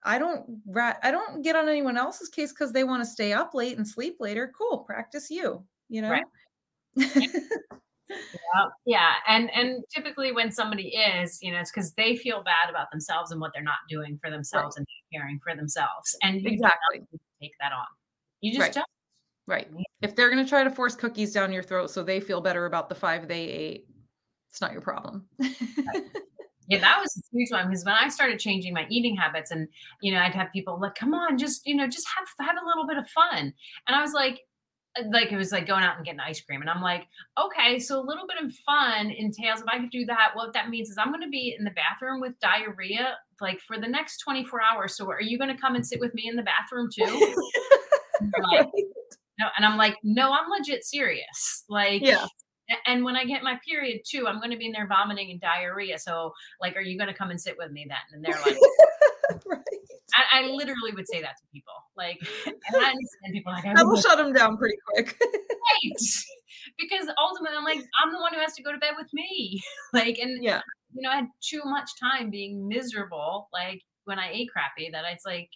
[0.03, 3.33] i don't rat, i don't get on anyone else's case because they want to stay
[3.33, 4.51] up late and sleep later.
[4.57, 6.09] Cool practice you you know?
[6.09, 6.25] Right.
[8.09, 12.69] yeah, yeah, and and typically when somebody is, you know, it's because they feel bad
[12.69, 14.79] about themselves and what they're not doing for themselves right.
[14.79, 17.01] and caring for themselves, and exactly
[17.41, 17.85] take that on.
[18.41, 18.73] You just right.
[18.73, 18.87] don't.
[19.47, 19.69] Right.
[20.01, 22.65] If they're going to try to force cookies down your throat so they feel better
[22.65, 23.87] about the five they ate,
[24.49, 25.27] it's not your problem.
[26.67, 29.67] Yeah, that was a huge one because when I started changing my eating habits, and
[30.01, 32.65] you know, I'd have people like, "Come on, just you know, just have have a
[32.65, 33.53] little bit of fun,"
[33.87, 34.41] and I was like,
[35.07, 36.61] like it was like going out and getting ice cream.
[36.61, 40.05] And I'm like, okay, so a little bit of fun entails if I could do
[40.05, 43.59] that, what that means is I'm going to be in the bathroom with diarrhea like
[43.59, 44.95] for the next 24 hours.
[44.95, 47.03] So are you going to come and sit with me in the bathroom too?
[48.21, 48.69] and, like,
[49.39, 51.65] no, and I'm like, no, I'm legit serious.
[51.69, 52.25] Like, yeah.
[52.87, 55.39] And when I get my period too, I'm going to be in there vomiting and
[55.39, 55.99] diarrhea.
[55.99, 57.97] So, like, are you going to come and sit with me then?
[58.11, 58.57] And they're like,
[59.45, 59.84] right.
[60.13, 61.73] I, I, literally would say that to people.
[61.97, 62.93] Like, and, I,
[63.31, 65.17] people like, I will shut them down pretty quick.
[65.21, 66.01] right.
[66.79, 69.61] Because ultimately, I'm like, I'm the one who has to go to bed with me.
[69.93, 70.61] like, and yeah,
[70.93, 73.49] you know, I had too much time being miserable.
[73.53, 75.49] Like when I ate crappy, that it's like,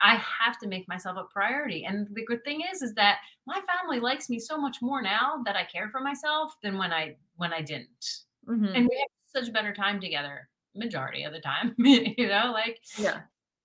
[0.00, 1.84] I have to make myself a priority.
[1.84, 5.42] And the good thing is, is that my family likes me so much more now
[5.44, 8.06] that I care for myself than when I when I didn't.
[8.48, 8.64] Mm-hmm.
[8.64, 13.20] And we have such better time together majority of the time, you know, like, yeah,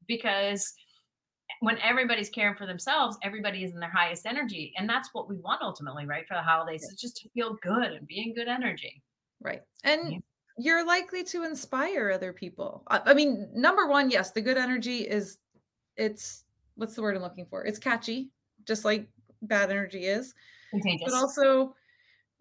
[0.07, 0.73] because
[1.61, 4.73] when everybody's caring for themselves, everybody is in their highest energy.
[4.77, 6.27] And that's what we want ultimately, right?
[6.27, 9.01] For the holidays, is just to feel good and be in good energy.
[9.41, 9.61] right.
[9.83, 10.21] And
[10.57, 12.83] you're likely to inspire other people.
[12.87, 15.37] I, I mean, number one, yes, the good energy is
[15.97, 17.65] it's what's the word I'm looking for?
[17.65, 18.31] It's catchy,
[18.65, 19.07] just like
[19.41, 20.33] bad energy is.
[20.71, 21.03] Contagious.
[21.05, 21.75] But also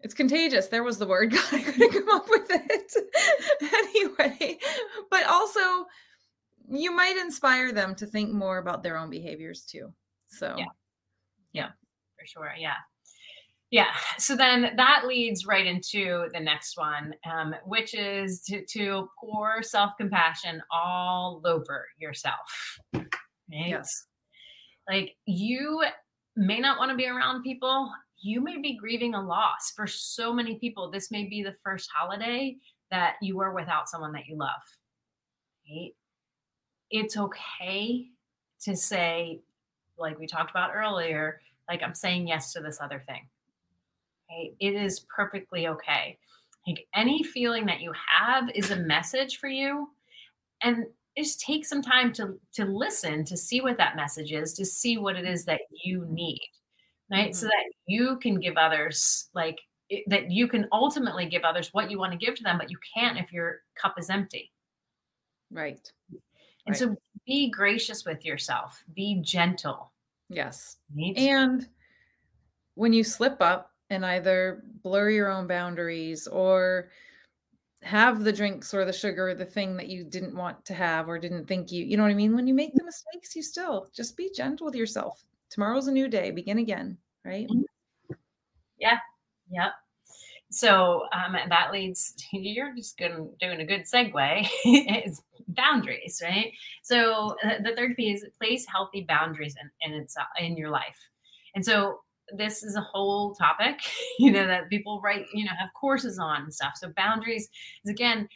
[0.01, 0.67] it's contagious.
[0.67, 1.31] There was the word.
[1.33, 2.93] God, I couldn't come up with it.
[3.73, 4.59] anyway,
[5.09, 5.85] but also
[6.69, 9.93] you might inspire them to think more about their own behaviors too.
[10.27, 10.65] So Yeah.
[11.53, 11.69] yeah,
[12.17, 12.53] for sure.
[12.57, 12.75] Yeah.
[13.71, 13.93] Yeah.
[14.17, 19.61] So then that leads right into the next one, um, which is to, to pour
[19.63, 22.79] self compassion all over yourself.
[22.93, 23.05] Right?
[23.49, 24.07] yes.
[24.89, 25.83] Like you
[26.35, 27.91] may not want to be around people.
[28.17, 29.71] You may be grieving a loss.
[29.75, 32.55] For so many people, this may be the first holiday
[32.91, 34.61] that you are without someone that you love.
[35.69, 35.91] Right?
[36.91, 38.07] It's okay
[38.61, 39.41] to say,
[39.97, 43.27] like we talked about earlier, like I'm saying yes to this other thing.
[44.29, 44.53] Okay.
[44.59, 46.17] It is perfectly okay.
[46.67, 49.89] Like any feeling that you have is a message for you.
[50.63, 50.85] And
[51.17, 54.97] just take some time to to listen to see what that message is to see
[54.97, 56.41] what it is that you need
[57.11, 57.49] right so Mhm.
[57.51, 61.99] that you can give others like it- that you can ultimately give others what you
[61.99, 64.51] want to give to them but you can't if your cup is empty
[65.51, 65.91] Right.
[66.65, 66.79] And Right.
[66.79, 69.91] so be gracious with yourself be gentle
[70.29, 70.77] Yes.
[70.95, 71.17] right?
[71.17, 71.67] And
[72.73, 76.89] when you slip up and either blur your own boundaries or
[77.83, 81.07] have the drinks or the sugar or the thing that you didn't want to have
[81.07, 82.35] or didn't think you, you know what I mean?
[82.35, 85.23] When you make the mistakes, you still just be gentle with yourself.
[85.51, 87.47] Tomorrow's a new day, begin again, right?
[87.47, 88.13] Mm-hmm.
[88.79, 88.97] Yeah.
[89.51, 89.71] Yep.
[90.55, 94.47] So um, that leads you're just good, doing a good segue.
[95.05, 96.51] is boundaries, right?
[96.81, 100.97] So uh, the third P is place healthy boundaries in, in its in your life,
[101.55, 101.99] and so
[102.35, 103.79] this is a whole topic,
[104.19, 106.73] you know, that people write, you know, have courses on and stuff.
[106.75, 107.49] So boundaries
[107.83, 108.27] is again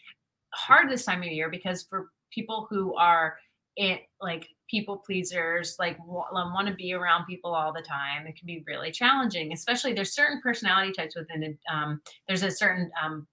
[0.53, 3.37] hard this time of year because for people who are
[3.77, 8.45] it like people pleasers like want to be around people all the time it can
[8.45, 13.27] be really challenging especially there's certain personality types within it um, there's a certain um,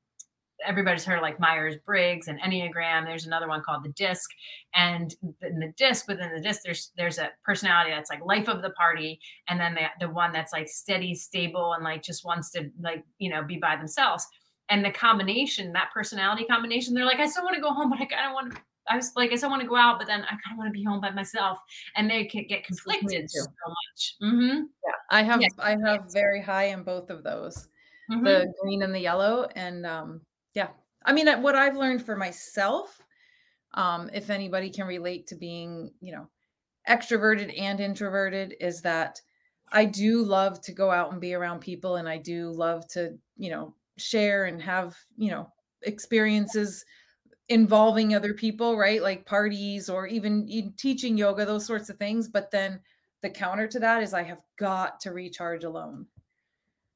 [0.65, 4.31] everybody's heard of like myers-briggs and enneagram there's another one called the disc
[4.75, 8.63] and in the disc within the disc there's there's a personality that's like life of
[8.63, 12.51] the party and then the, the one that's like steady stable and like just wants
[12.51, 14.27] to like you know be by themselves
[14.69, 18.01] and the combination that personality combination they're like i still want to go home but
[18.01, 20.07] i kind of want to I was like, I still want to go out, but
[20.07, 21.59] then I kind of want to be home by myself,
[21.97, 24.17] and they can get conflicted so much.
[24.23, 24.63] Mm-hmm.
[24.85, 24.93] Yeah.
[25.11, 25.49] I have Yeah.
[25.59, 27.69] I have very high in both of those.
[28.11, 28.23] Mm-hmm.
[28.23, 30.21] the green and the yellow and um
[30.55, 30.69] yeah
[31.05, 33.03] i mean what i've learned for myself
[33.75, 36.29] um if anybody can relate to being you know
[36.89, 39.21] extroverted and introverted is that
[39.73, 43.19] i do love to go out and be around people and i do love to
[43.37, 45.51] you know share and have you know
[45.83, 46.85] experiences
[47.49, 52.51] involving other people right like parties or even teaching yoga those sorts of things but
[52.51, 52.81] then
[53.23, 56.07] the counter to that is i have got to recharge alone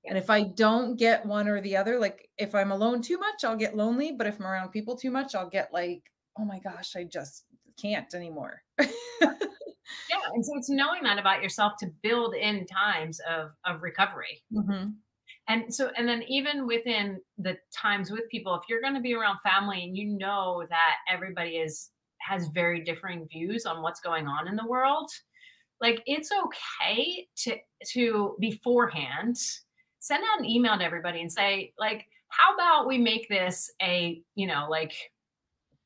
[0.06, 3.44] and if I don't get one or the other, like if I'm alone too much,
[3.44, 4.12] I'll get lonely.
[4.12, 7.44] But if I'm around people too much, I'll get like, oh my gosh, I just
[7.80, 8.62] can't anymore.
[10.08, 14.42] Yeah, and so it's knowing that about yourself to build in times of of recovery.
[14.52, 14.94] Mhm.
[15.48, 19.14] And so, and then even within the times with people, if you're going to be
[19.14, 24.28] around family and you know that everybody is has very differing views on what's going
[24.28, 25.10] on in the world,
[25.80, 27.56] like it's okay to
[27.92, 29.36] to beforehand
[29.98, 34.20] send out an email to everybody and say like how about we make this a
[34.34, 34.92] you know like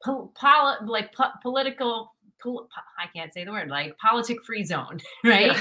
[0.04, 2.12] pol- poli- like po- political
[2.42, 5.60] pol- po- i can't say the word like politic free zone right?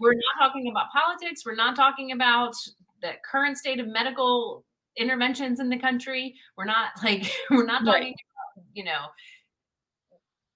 [0.00, 1.42] We're not talking about politics.
[1.46, 2.54] We're not talking about
[3.02, 4.64] the current state of medical
[4.96, 7.92] interventions in the country we're not like we're not Right.
[8.00, 9.06] talking about you know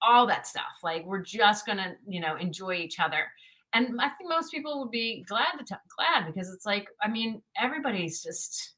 [0.01, 3.25] all that stuff like we're just gonna you know enjoy each other
[3.73, 7.07] and i think most people would be glad to t- glad because it's like i
[7.09, 8.73] mean everybody's just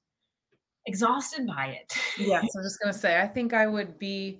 [0.85, 4.39] exhausted by it yes, I'm just gonna say, I think I would be.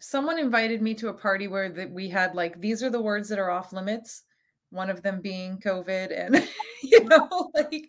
[0.00, 3.28] Someone invited me to a party where that we had like these are the words
[3.28, 4.22] that are off limits.
[4.70, 6.48] One of them being COVID, and
[6.82, 7.84] you know, like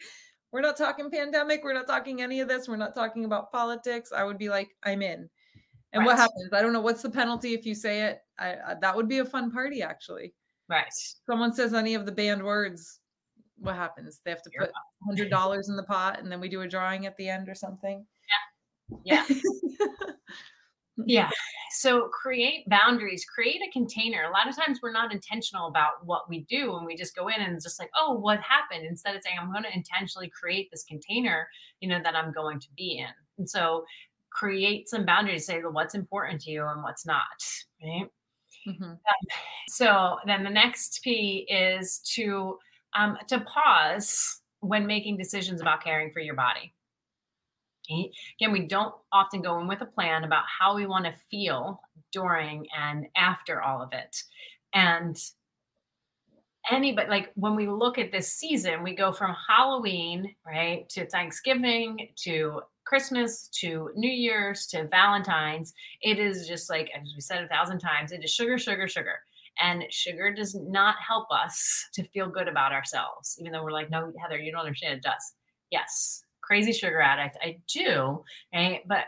[0.52, 4.12] we're not talking pandemic, we're not talking any of this, we're not talking about politics.
[4.12, 5.30] I would be like, I'm in.
[5.94, 6.50] And what happens?
[6.54, 8.22] I don't know what's the penalty if you say it.
[8.38, 10.34] I, I that would be a fun party actually.
[10.68, 10.86] right
[11.26, 13.00] Someone says any of the banned words,
[13.58, 14.22] what happens?
[14.24, 16.68] They have to You're put hundred dollars in the pot, and then we do a
[16.68, 18.06] drawing at the end or something.
[18.30, 18.50] yeah
[19.04, 19.26] yeah.
[21.72, 24.24] So create boundaries, create a container.
[24.24, 27.28] A lot of times we're not intentional about what we do and we just go
[27.28, 28.88] in and it's just like, oh, what happened?
[28.88, 31.48] Instead of saying, I'm going to intentionally create this container,
[31.80, 33.14] you know, that I'm going to be in.
[33.38, 33.86] And so
[34.32, 37.24] create some boundaries, say what's important to you and what's not.
[37.84, 38.08] Right.
[38.68, 38.84] Mm-hmm.
[38.84, 38.98] Um,
[39.68, 42.58] so then the next P is to
[42.98, 46.74] um, to pause when making decisions about caring for your body.
[47.90, 51.82] Again, we don't often go in with a plan about how we want to feel
[52.12, 54.16] during and after all of it.
[54.74, 55.18] And
[56.70, 62.10] anybody, like when we look at this season, we go from Halloween, right, to Thanksgiving,
[62.24, 65.74] to Christmas, to New Year's, to Valentine's.
[66.02, 69.20] It is just like, as we said a thousand times, it is sugar, sugar, sugar.
[69.62, 73.90] And sugar does not help us to feel good about ourselves, even though we're like,
[73.90, 74.98] no, Heather, you don't understand.
[74.98, 75.34] It does.
[75.70, 77.38] Yes, crazy sugar addict.
[77.44, 78.24] I do,
[78.54, 78.82] right?
[78.88, 79.06] But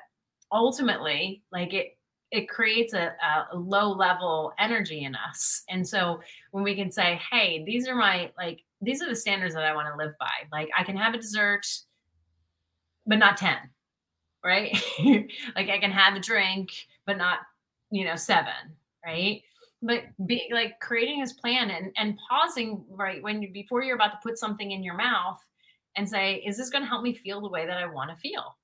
[0.52, 1.98] ultimately, like it
[2.32, 3.14] it creates a,
[3.52, 5.64] a, low level energy in us.
[5.68, 6.22] And so
[6.52, 9.76] when we can say, hey, these are my like these are the standards that I
[9.76, 10.30] want to live by.
[10.52, 11.66] Like I can have a dessert,
[13.06, 13.58] but not 10,
[14.46, 14.72] right?
[15.56, 16.70] like I can have a drink,
[17.06, 17.40] but not,
[17.90, 19.42] you know, seven, right?
[19.82, 24.12] But be like creating this plan and and pausing right when you before you're about
[24.12, 25.42] to put something in your mouth
[25.96, 28.16] and say, is this going to help me feel the way that I want to
[28.16, 28.58] feel?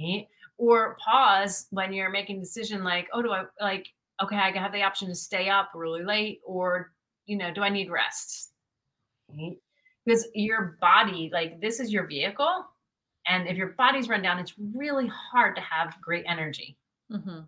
[0.00, 0.26] Right?
[0.58, 3.88] Or pause when you're making a decision like, oh, do I like,
[4.22, 6.92] okay, I have the option to stay up really late or,
[7.26, 8.50] you know, do I need rest?
[9.28, 9.56] Right?
[10.04, 12.64] Because your body, like, this is your vehicle.
[13.26, 16.76] And if your body's run down, it's really hard to have great energy.
[17.10, 17.40] Mm-hmm.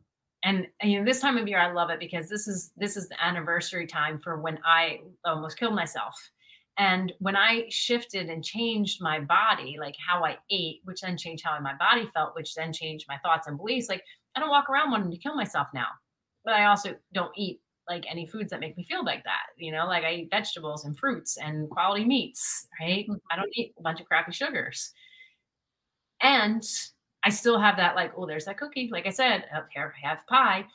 [0.44, 2.96] And, and you know, this time of year, I love it because this is this
[2.96, 6.14] is the anniversary time for when I almost killed myself
[6.76, 11.44] and when I shifted and changed my body, like how I ate, which then changed
[11.44, 14.02] how my body felt, which then changed my thoughts and beliefs, like
[14.34, 15.86] I don't walk around wanting to kill myself now.
[16.44, 19.46] But I also don't eat like any foods that make me feel like that.
[19.56, 23.04] You know, like I eat vegetables and fruits and quality meats, right?
[23.04, 23.14] Mm-hmm.
[23.30, 24.92] I don't eat a bunch of crappy sugars.
[26.22, 26.62] And
[27.22, 28.88] I still have that, like, oh, there's that cookie.
[28.90, 30.66] Like I said, up here I have pie.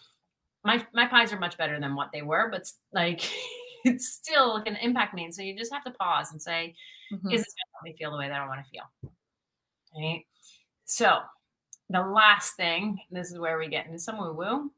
[0.64, 3.22] My my pies are much better than what they were, but like
[3.84, 5.26] it's still can impact me.
[5.26, 6.76] And so you just have to pause and say,
[7.12, 7.32] mm-hmm.
[7.32, 9.12] is this going to help me feel the way that I want to feel?
[9.96, 10.26] Right.
[10.86, 11.20] So
[11.90, 14.72] the last thing, this is where we get into some woo woo,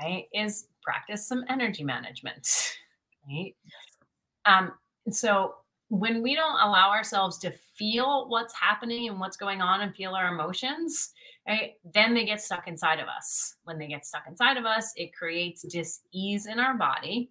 [0.00, 2.76] right, is practice some energy management.
[3.28, 3.54] Right.
[4.46, 4.72] Um,
[5.10, 5.56] so
[5.88, 10.14] when we don't allow ourselves to feel what's happening and what's going on and feel
[10.14, 11.12] our emotions,
[11.46, 13.56] right, then they get stuck inside of us.
[13.64, 17.30] When they get stuck inside of us, it creates dis-ease in our body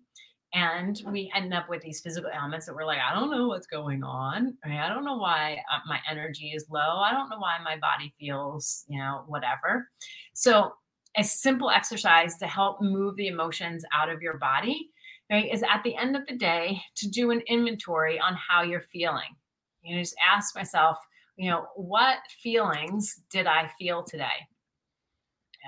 [0.54, 3.68] and we end up with these physical ailments that we're like i don't know what's
[3.68, 4.58] going on.
[4.64, 7.00] I don't know why uh, my energy is low.
[7.00, 9.90] I don't know why my body feels you know whatever.
[10.34, 10.74] So
[11.18, 14.90] a simple exercise to help move the emotions out of your body
[15.32, 18.82] right is at the end of the day to do an inventory on how you're
[18.92, 19.36] feeling.
[19.84, 20.98] You know just ask myself
[21.38, 24.48] you know what feelings did i feel today?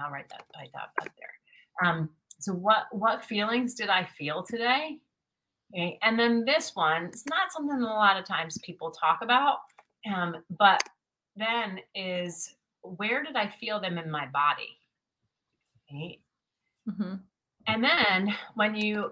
[0.03, 1.87] I'll write that write that up there.
[1.87, 2.09] Um,
[2.41, 4.97] so what what feelings did I feel today?
[5.73, 5.97] Okay.
[6.01, 9.59] And then this one, it's not something that a lot of times people talk about,
[10.13, 10.81] um, but
[11.35, 14.77] then is where did I feel them in my body?
[15.89, 16.19] Okay.
[16.89, 17.15] Mm-hmm.
[17.67, 19.11] And then when you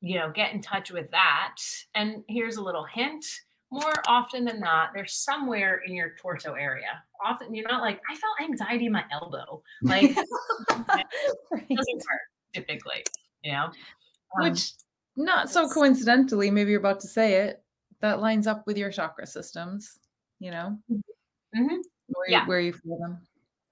[0.00, 1.56] you know get in touch with that,
[1.94, 3.26] and here's a little hint:
[3.72, 7.02] more often than not, they're somewhere in your torso area.
[7.24, 10.16] Often you're not like I felt anxiety in my elbow, like
[10.86, 11.06] right.
[11.50, 13.04] doesn't work typically,
[13.42, 13.64] you know.
[13.64, 14.72] Um, Which
[15.16, 17.62] not so coincidentally, maybe you're about to say it,
[18.00, 19.98] that lines up with your chakra systems,
[20.38, 21.60] you know, mm-hmm.
[21.60, 21.76] mm-hmm.
[22.08, 22.46] where, yeah.
[22.46, 23.18] where you feel them.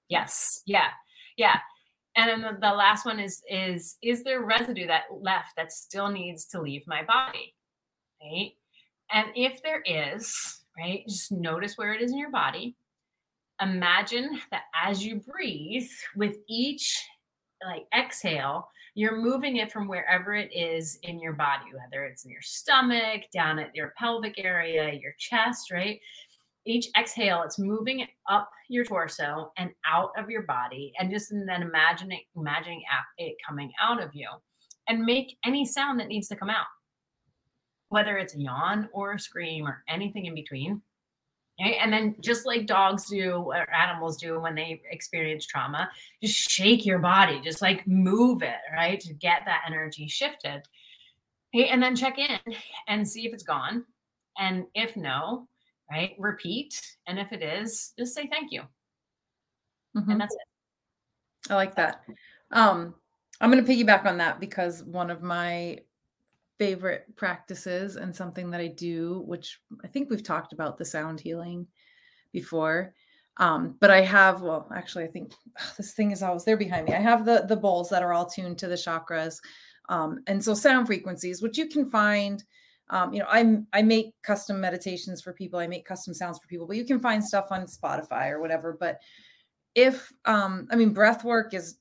[0.09, 0.61] Yes.
[0.65, 0.89] Yeah.
[1.37, 1.57] Yeah.
[2.15, 6.09] And then the, the last one is is is there residue that left that still
[6.09, 7.55] needs to leave my body?
[8.21, 8.51] Right.
[9.11, 12.75] And if there is, right, just notice where it is in your body.
[13.61, 17.01] Imagine that as you breathe, with each
[17.65, 22.31] like exhale, you're moving it from wherever it is in your body, whether it's in
[22.31, 25.99] your stomach, down at your pelvic area, your chest, right?
[26.65, 31.47] Each exhale, it's moving up your torso and out of your body, and just and
[31.47, 32.81] then imagining imagining
[33.17, 34.27] it coming out of you,
[34.87, 36.67] and make any sound that needs to come out,
[37.89, 40.81] whether it's a yawn or a scream or anything in between.
[41.59, 41.77] Okay?
[41.77, 45.89] And then just like dogs do or animals do when they experience trauma,
[46.21, 48.99] just shake your body, just like move it, right?
[49.01, 50.63] To get that energy shifted.
[51.53, 52.39] And then check in
[52.87, 53.83] and see if it's gone.
[54.37, 55.47] And if no,
[55.91, 56.79] right, repeat.
[57.07, 58.61] And if it is, just say thank you.
[59.97, 60.11] Mm-hmm.
[60.11, 61.51] And that's it.
[61.51, 62.03] I like that.
[62.51, 62.93] Um,
[63.41, 65.79] I'm going to piggyback on that because one of my
[66.59, 71.19] favorite practices and something that I do, which I think we've talked about the sound
[71.19, 71.65] healing
[72.33, 72.93] before.
[73.37, 76.87] Um, but I have, well, actually, I think ugh, this thing is always there behind
[76.87, 76.93] me.
[76.93, 79.39] I have the the bowls that are all tuned to the chakras,
[79.87, 82.43] um, and so sound frequencies, which you can find.
[82.91, 85.59] Um, you know, I I make custom meditations for people.
[85.59, 88.75] I make custom sounds for people, but you can find stuff on Spotify or whatever.
[88.77, 88.99] But
[89.73, 91.77] if um, I mean, breath work is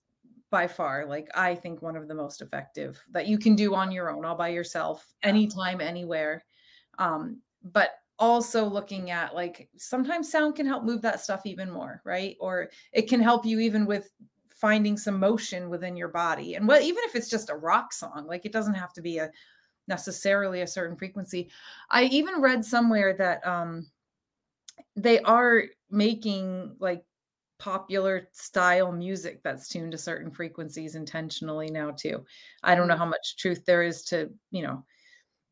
[0.51, 3.93] by far like i think one of the most effective that you can do on
[3.93, 6.45] your own all by yourself anytime anywhere.
[6.99, 12.03] Um, but also looking at like sometimes sound can help move that stuff even more
[12.05, 12.37] right?
[12.41, 14.11] Or it can help you even with
[14.49, 16.55] finding some motion within your body.
[16.55, 19.19] And what even if it's just a rock song like it doesn't have to be
[19.19, 19.31] a
[19.87, 21.51] necessarily a certain frequency.
[21.91, 23.87] I even read somewhere that um
[24.97, 27.05] they are making like
[27.59, 32.25] popular style music that's tuned to certain frequencies intentionally now too.
[32.63, 34.85] I don't know how much truth there is to, you know,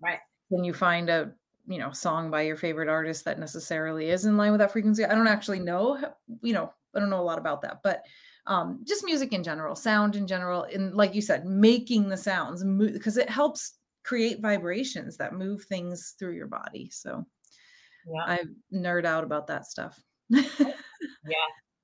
[0.01, 0.19] right.
[0.49, 1.33] Can you find a,
[1.67, 5.05] you know, song by your favorite artist that necessarily is in line with that frequency?
[5.05, 5.99] I don't actually know,
[6.43, 8.03] you know, I don't know a lot about that, but
[8.47, 12.63] um just music in general, sound in general, and like you said, making the sounds
[12.93, 16.89] because it helps create vibrations that move things through your body.
[16.93, 17.27] So
[18.07, 18.23] yeah.
[18.25, 18.39] I
[18.73, 20.01] nerd out about that stuff.
[20.29, 20.45] yeah,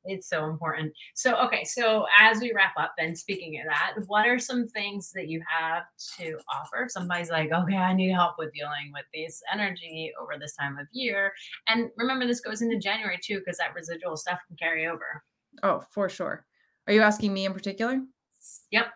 [0.04, 0.92] it's so important.
[1.14, 5.12] So, okay, so as we wrap up, then speaking of that, what are some things
[5.12, 5.84] that you have
[6.18, 6.86] to offer?
[6.88, 10.86] Somebody's like, okay, I need help with dealing with this energy over this time of
[10.92, 11.32] year.
[11.68, 15.22] And remember, this goes into January too, because that residual stuff can carry over.
[15.62, 16.44] Oh, for sure.
[16.86, 18.00] Are you asking me in particular?
[18.70, 18.86] Yep.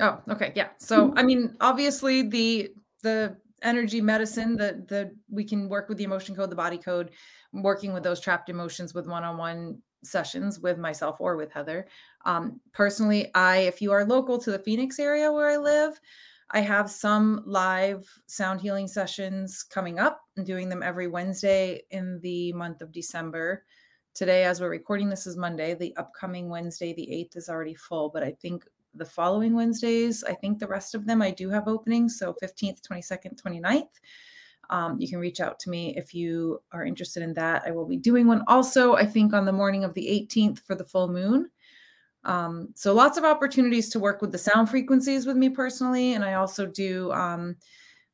[0.00, 0.52] Oh, okay.
[0.54, 0.68] Yeah.
[0.78, 2.70] So, I mean, obviously, the,
[3.02, 7.10] the, energy medicine that the we can work with the emotion code the body code
[7.52, 11.86] working with those trapped emotions with one-on-one sessions with myself or with Heather.
[12.24, 16.00] Um, personally, I, if you are local to the Phoenix area where I live,
[16.50, 20.20] I have some live sound healing sessions coming up.
[20.36, 23.64] I'm doing them every Wednesday in the month of December.
[24.14, 25.74] Today, as we're recording, this is Monday.
[25.74, 30.34] The upcoming Wednesday, the 8th, is already full, but I think the following Wednesdays, I
[30.34, 32.18] think the rest of them I do have openings.
[32.18, 33.82] So 15th, 22nd, 29th
[34.70, 37.62] um, you can reach out to me if you are interested in that.
[37.66, 40.74] I will be doing one also, I think, on the morning of the 18th for
[40.74, 41.50] the full moon.
[42.24, 46.14] Um, so lots of opportunities to work with the sound frequencies with me personally.
[46.14, 47.56] And I also do, um,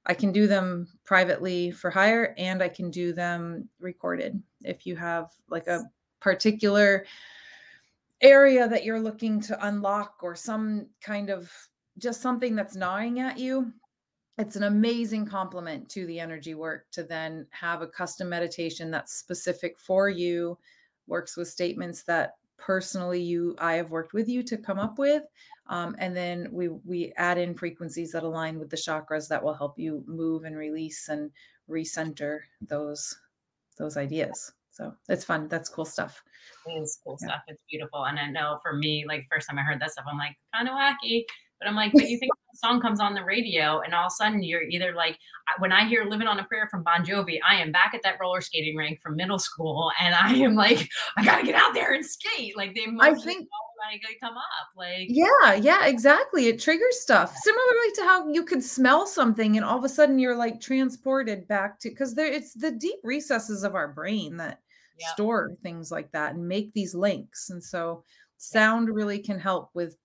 [0.04, 4.40] I can do them privately for hire and I can do them recorded.
[4.62, 5.84] If you have like a
[6.20, 7.06] particular
[8.20, 11.50] area that you're looking to unlock or some kind of
[11.98, 13.72] just something that's gnawing at you,
[14.38, 19.14] it's an amazing complement to the energy work to then have a custom meditation that's
[19.14, 20.58] specific for you
[21.06, 25.24] works with statements that personally you i have worked with you to come up with
[25.68, 29.54] um, and then we we add in frequencies that align with the chakras that will
[29.54, 31.30] help you move and release and
[31.68, 33.16] recenter those
[33.78, 34.52] those ideas.
[34.70, 35.48] So it's fun.
[35.48, 36.22] That's cool stuff.
[36.66, 37.28] It is cool yeah.
[37.28, 37.42] stuff.
[37.48, 38.04] It's beautiful.
[38.04, 40.68] And i know for me like first time i heard that stuff i'm like kind
[40.68, 41.24] of wacky
[41.62, 44.12] but I'm like, but you think the song comes on the radio, and all of
[44.12, 45.18] a sudden you're either like,
[45.58, 48.16] when I hear "Living on a Prayer" from Bon Jovi, I am back at that
[48.20, 51.94] roller skating rink from middle school, and I am like, I gotta get out there
[51.94, 52.56] and skate.
[52.56, 53.48] Like they, I think
[53.90, 54.68] they come up.
[54.76, 56.46] Like yeah, yeah, exactly.
[56.46, 60.18] It triggers stuff similarly to how you could smell something, and all of a sudden
[60.18, 64.60] you're like transported back to because there it's the deep recesses of our brain that
[64.98, 65.10] yep.
[65.10, 68.04] store things like that and make these links, and so
[68.38, 69.96] sound really can help with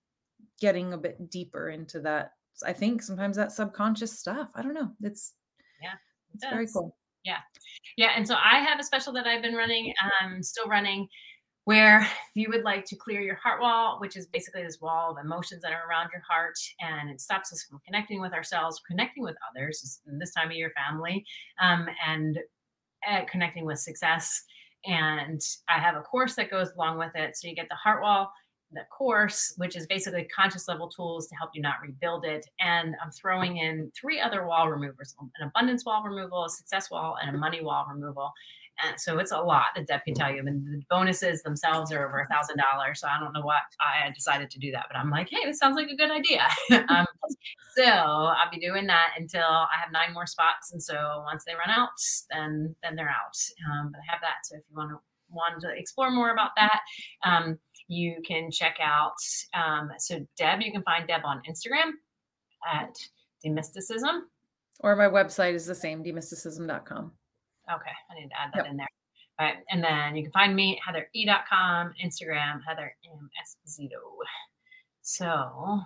[0.60, 2.32] getting a bit deeper into that.
[2.66, 4.50] I think sometimes that subconscious stuff.
[4.54, 4.90] I don't know.
[5.02, 5.34] It's
[5.82, 6.52] yeah, it it's does.
[6.52, 6.96] very cool.
[7.24, 7.38] Yeah,
[7.96, 8.12] yeah.
[8.16, 9.92] And so I have a special that I've been running,
[10.22, 11.08] um, still running,
[11.64, 15.12] where if you would like to clear your heart wall, which is basically this wall
[15.12, 18.80] of emotions that are around your heart, and it stops us from connecting with ourselves,
[18.88, 21.24] connecting with others, this time of your family,
[21.60, 22.38] um, and
[23.08, 24.42] uh, connecting with success.
[24.86, 27.36] And I have a course that goes along with it.
[27.36, 28.32] So you get the heart wall,
[28.72, 32.46] the course, which is basically conscious level tools to help you not rebuild it.
[32.60, 37.16] And I'm throwing in three other wall removers an abundance wall removal, a success wall,
[37.22, 38.32] and a money wall removal.
[38.84, 40.38] And so it's a lot, that Deb can tell you.
[40.38, 43.00] And the bonuses themselves are over a thousand dollars.
[43.00, 45.58] So I don't know what I decided to do that, but I'm like, hey, this
[45.58, 46.46] sounds like a good idea.
[46.88, 47.06] um,
[47.76, 50.72] so I'll be doing that until I have nine more spots.
[50.72, 51.90] And so once they run out,
[52.30, 53.36] then then they're out.
[53.68, 54.44] Um, but I have that.
[54.44, 54.98] So if you want to
[55.30, 56.80] want to explore more about that,
[57.24, 57.58] um,
[57.88, 59.16] you can check out.
[59.54, 61.92] Um, so Deb, you can find Deb on Instagram
[62.70, 62.94] at
[63.44, 64.20] demysticism.
[64.80, 67.12] Or my website is the same, demysticism.com.
[67.72, 68.70] Okay, I need to add that yep.
[68.70, 68.88] in there.
[69.40, 73.28] All right, and then you can find me at heathere.com, Instagram, Heather M.
[73.40, 73.98] Esposito.
[75.02, 75.80] So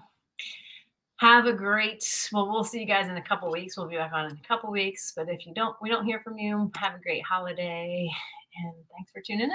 [1.22, 4.10] have a great well we'll see you guys in a couple weeks we'll be back
[4.12, 6.96] on in a couple weeks but if you don't we don't hear from you have
[6.96, 8.10] a great holiday
[8.56, 9.48] and thanks for tuning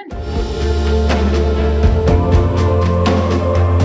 [2.31, 2.36] in
[2.67, 3.76] Senhor.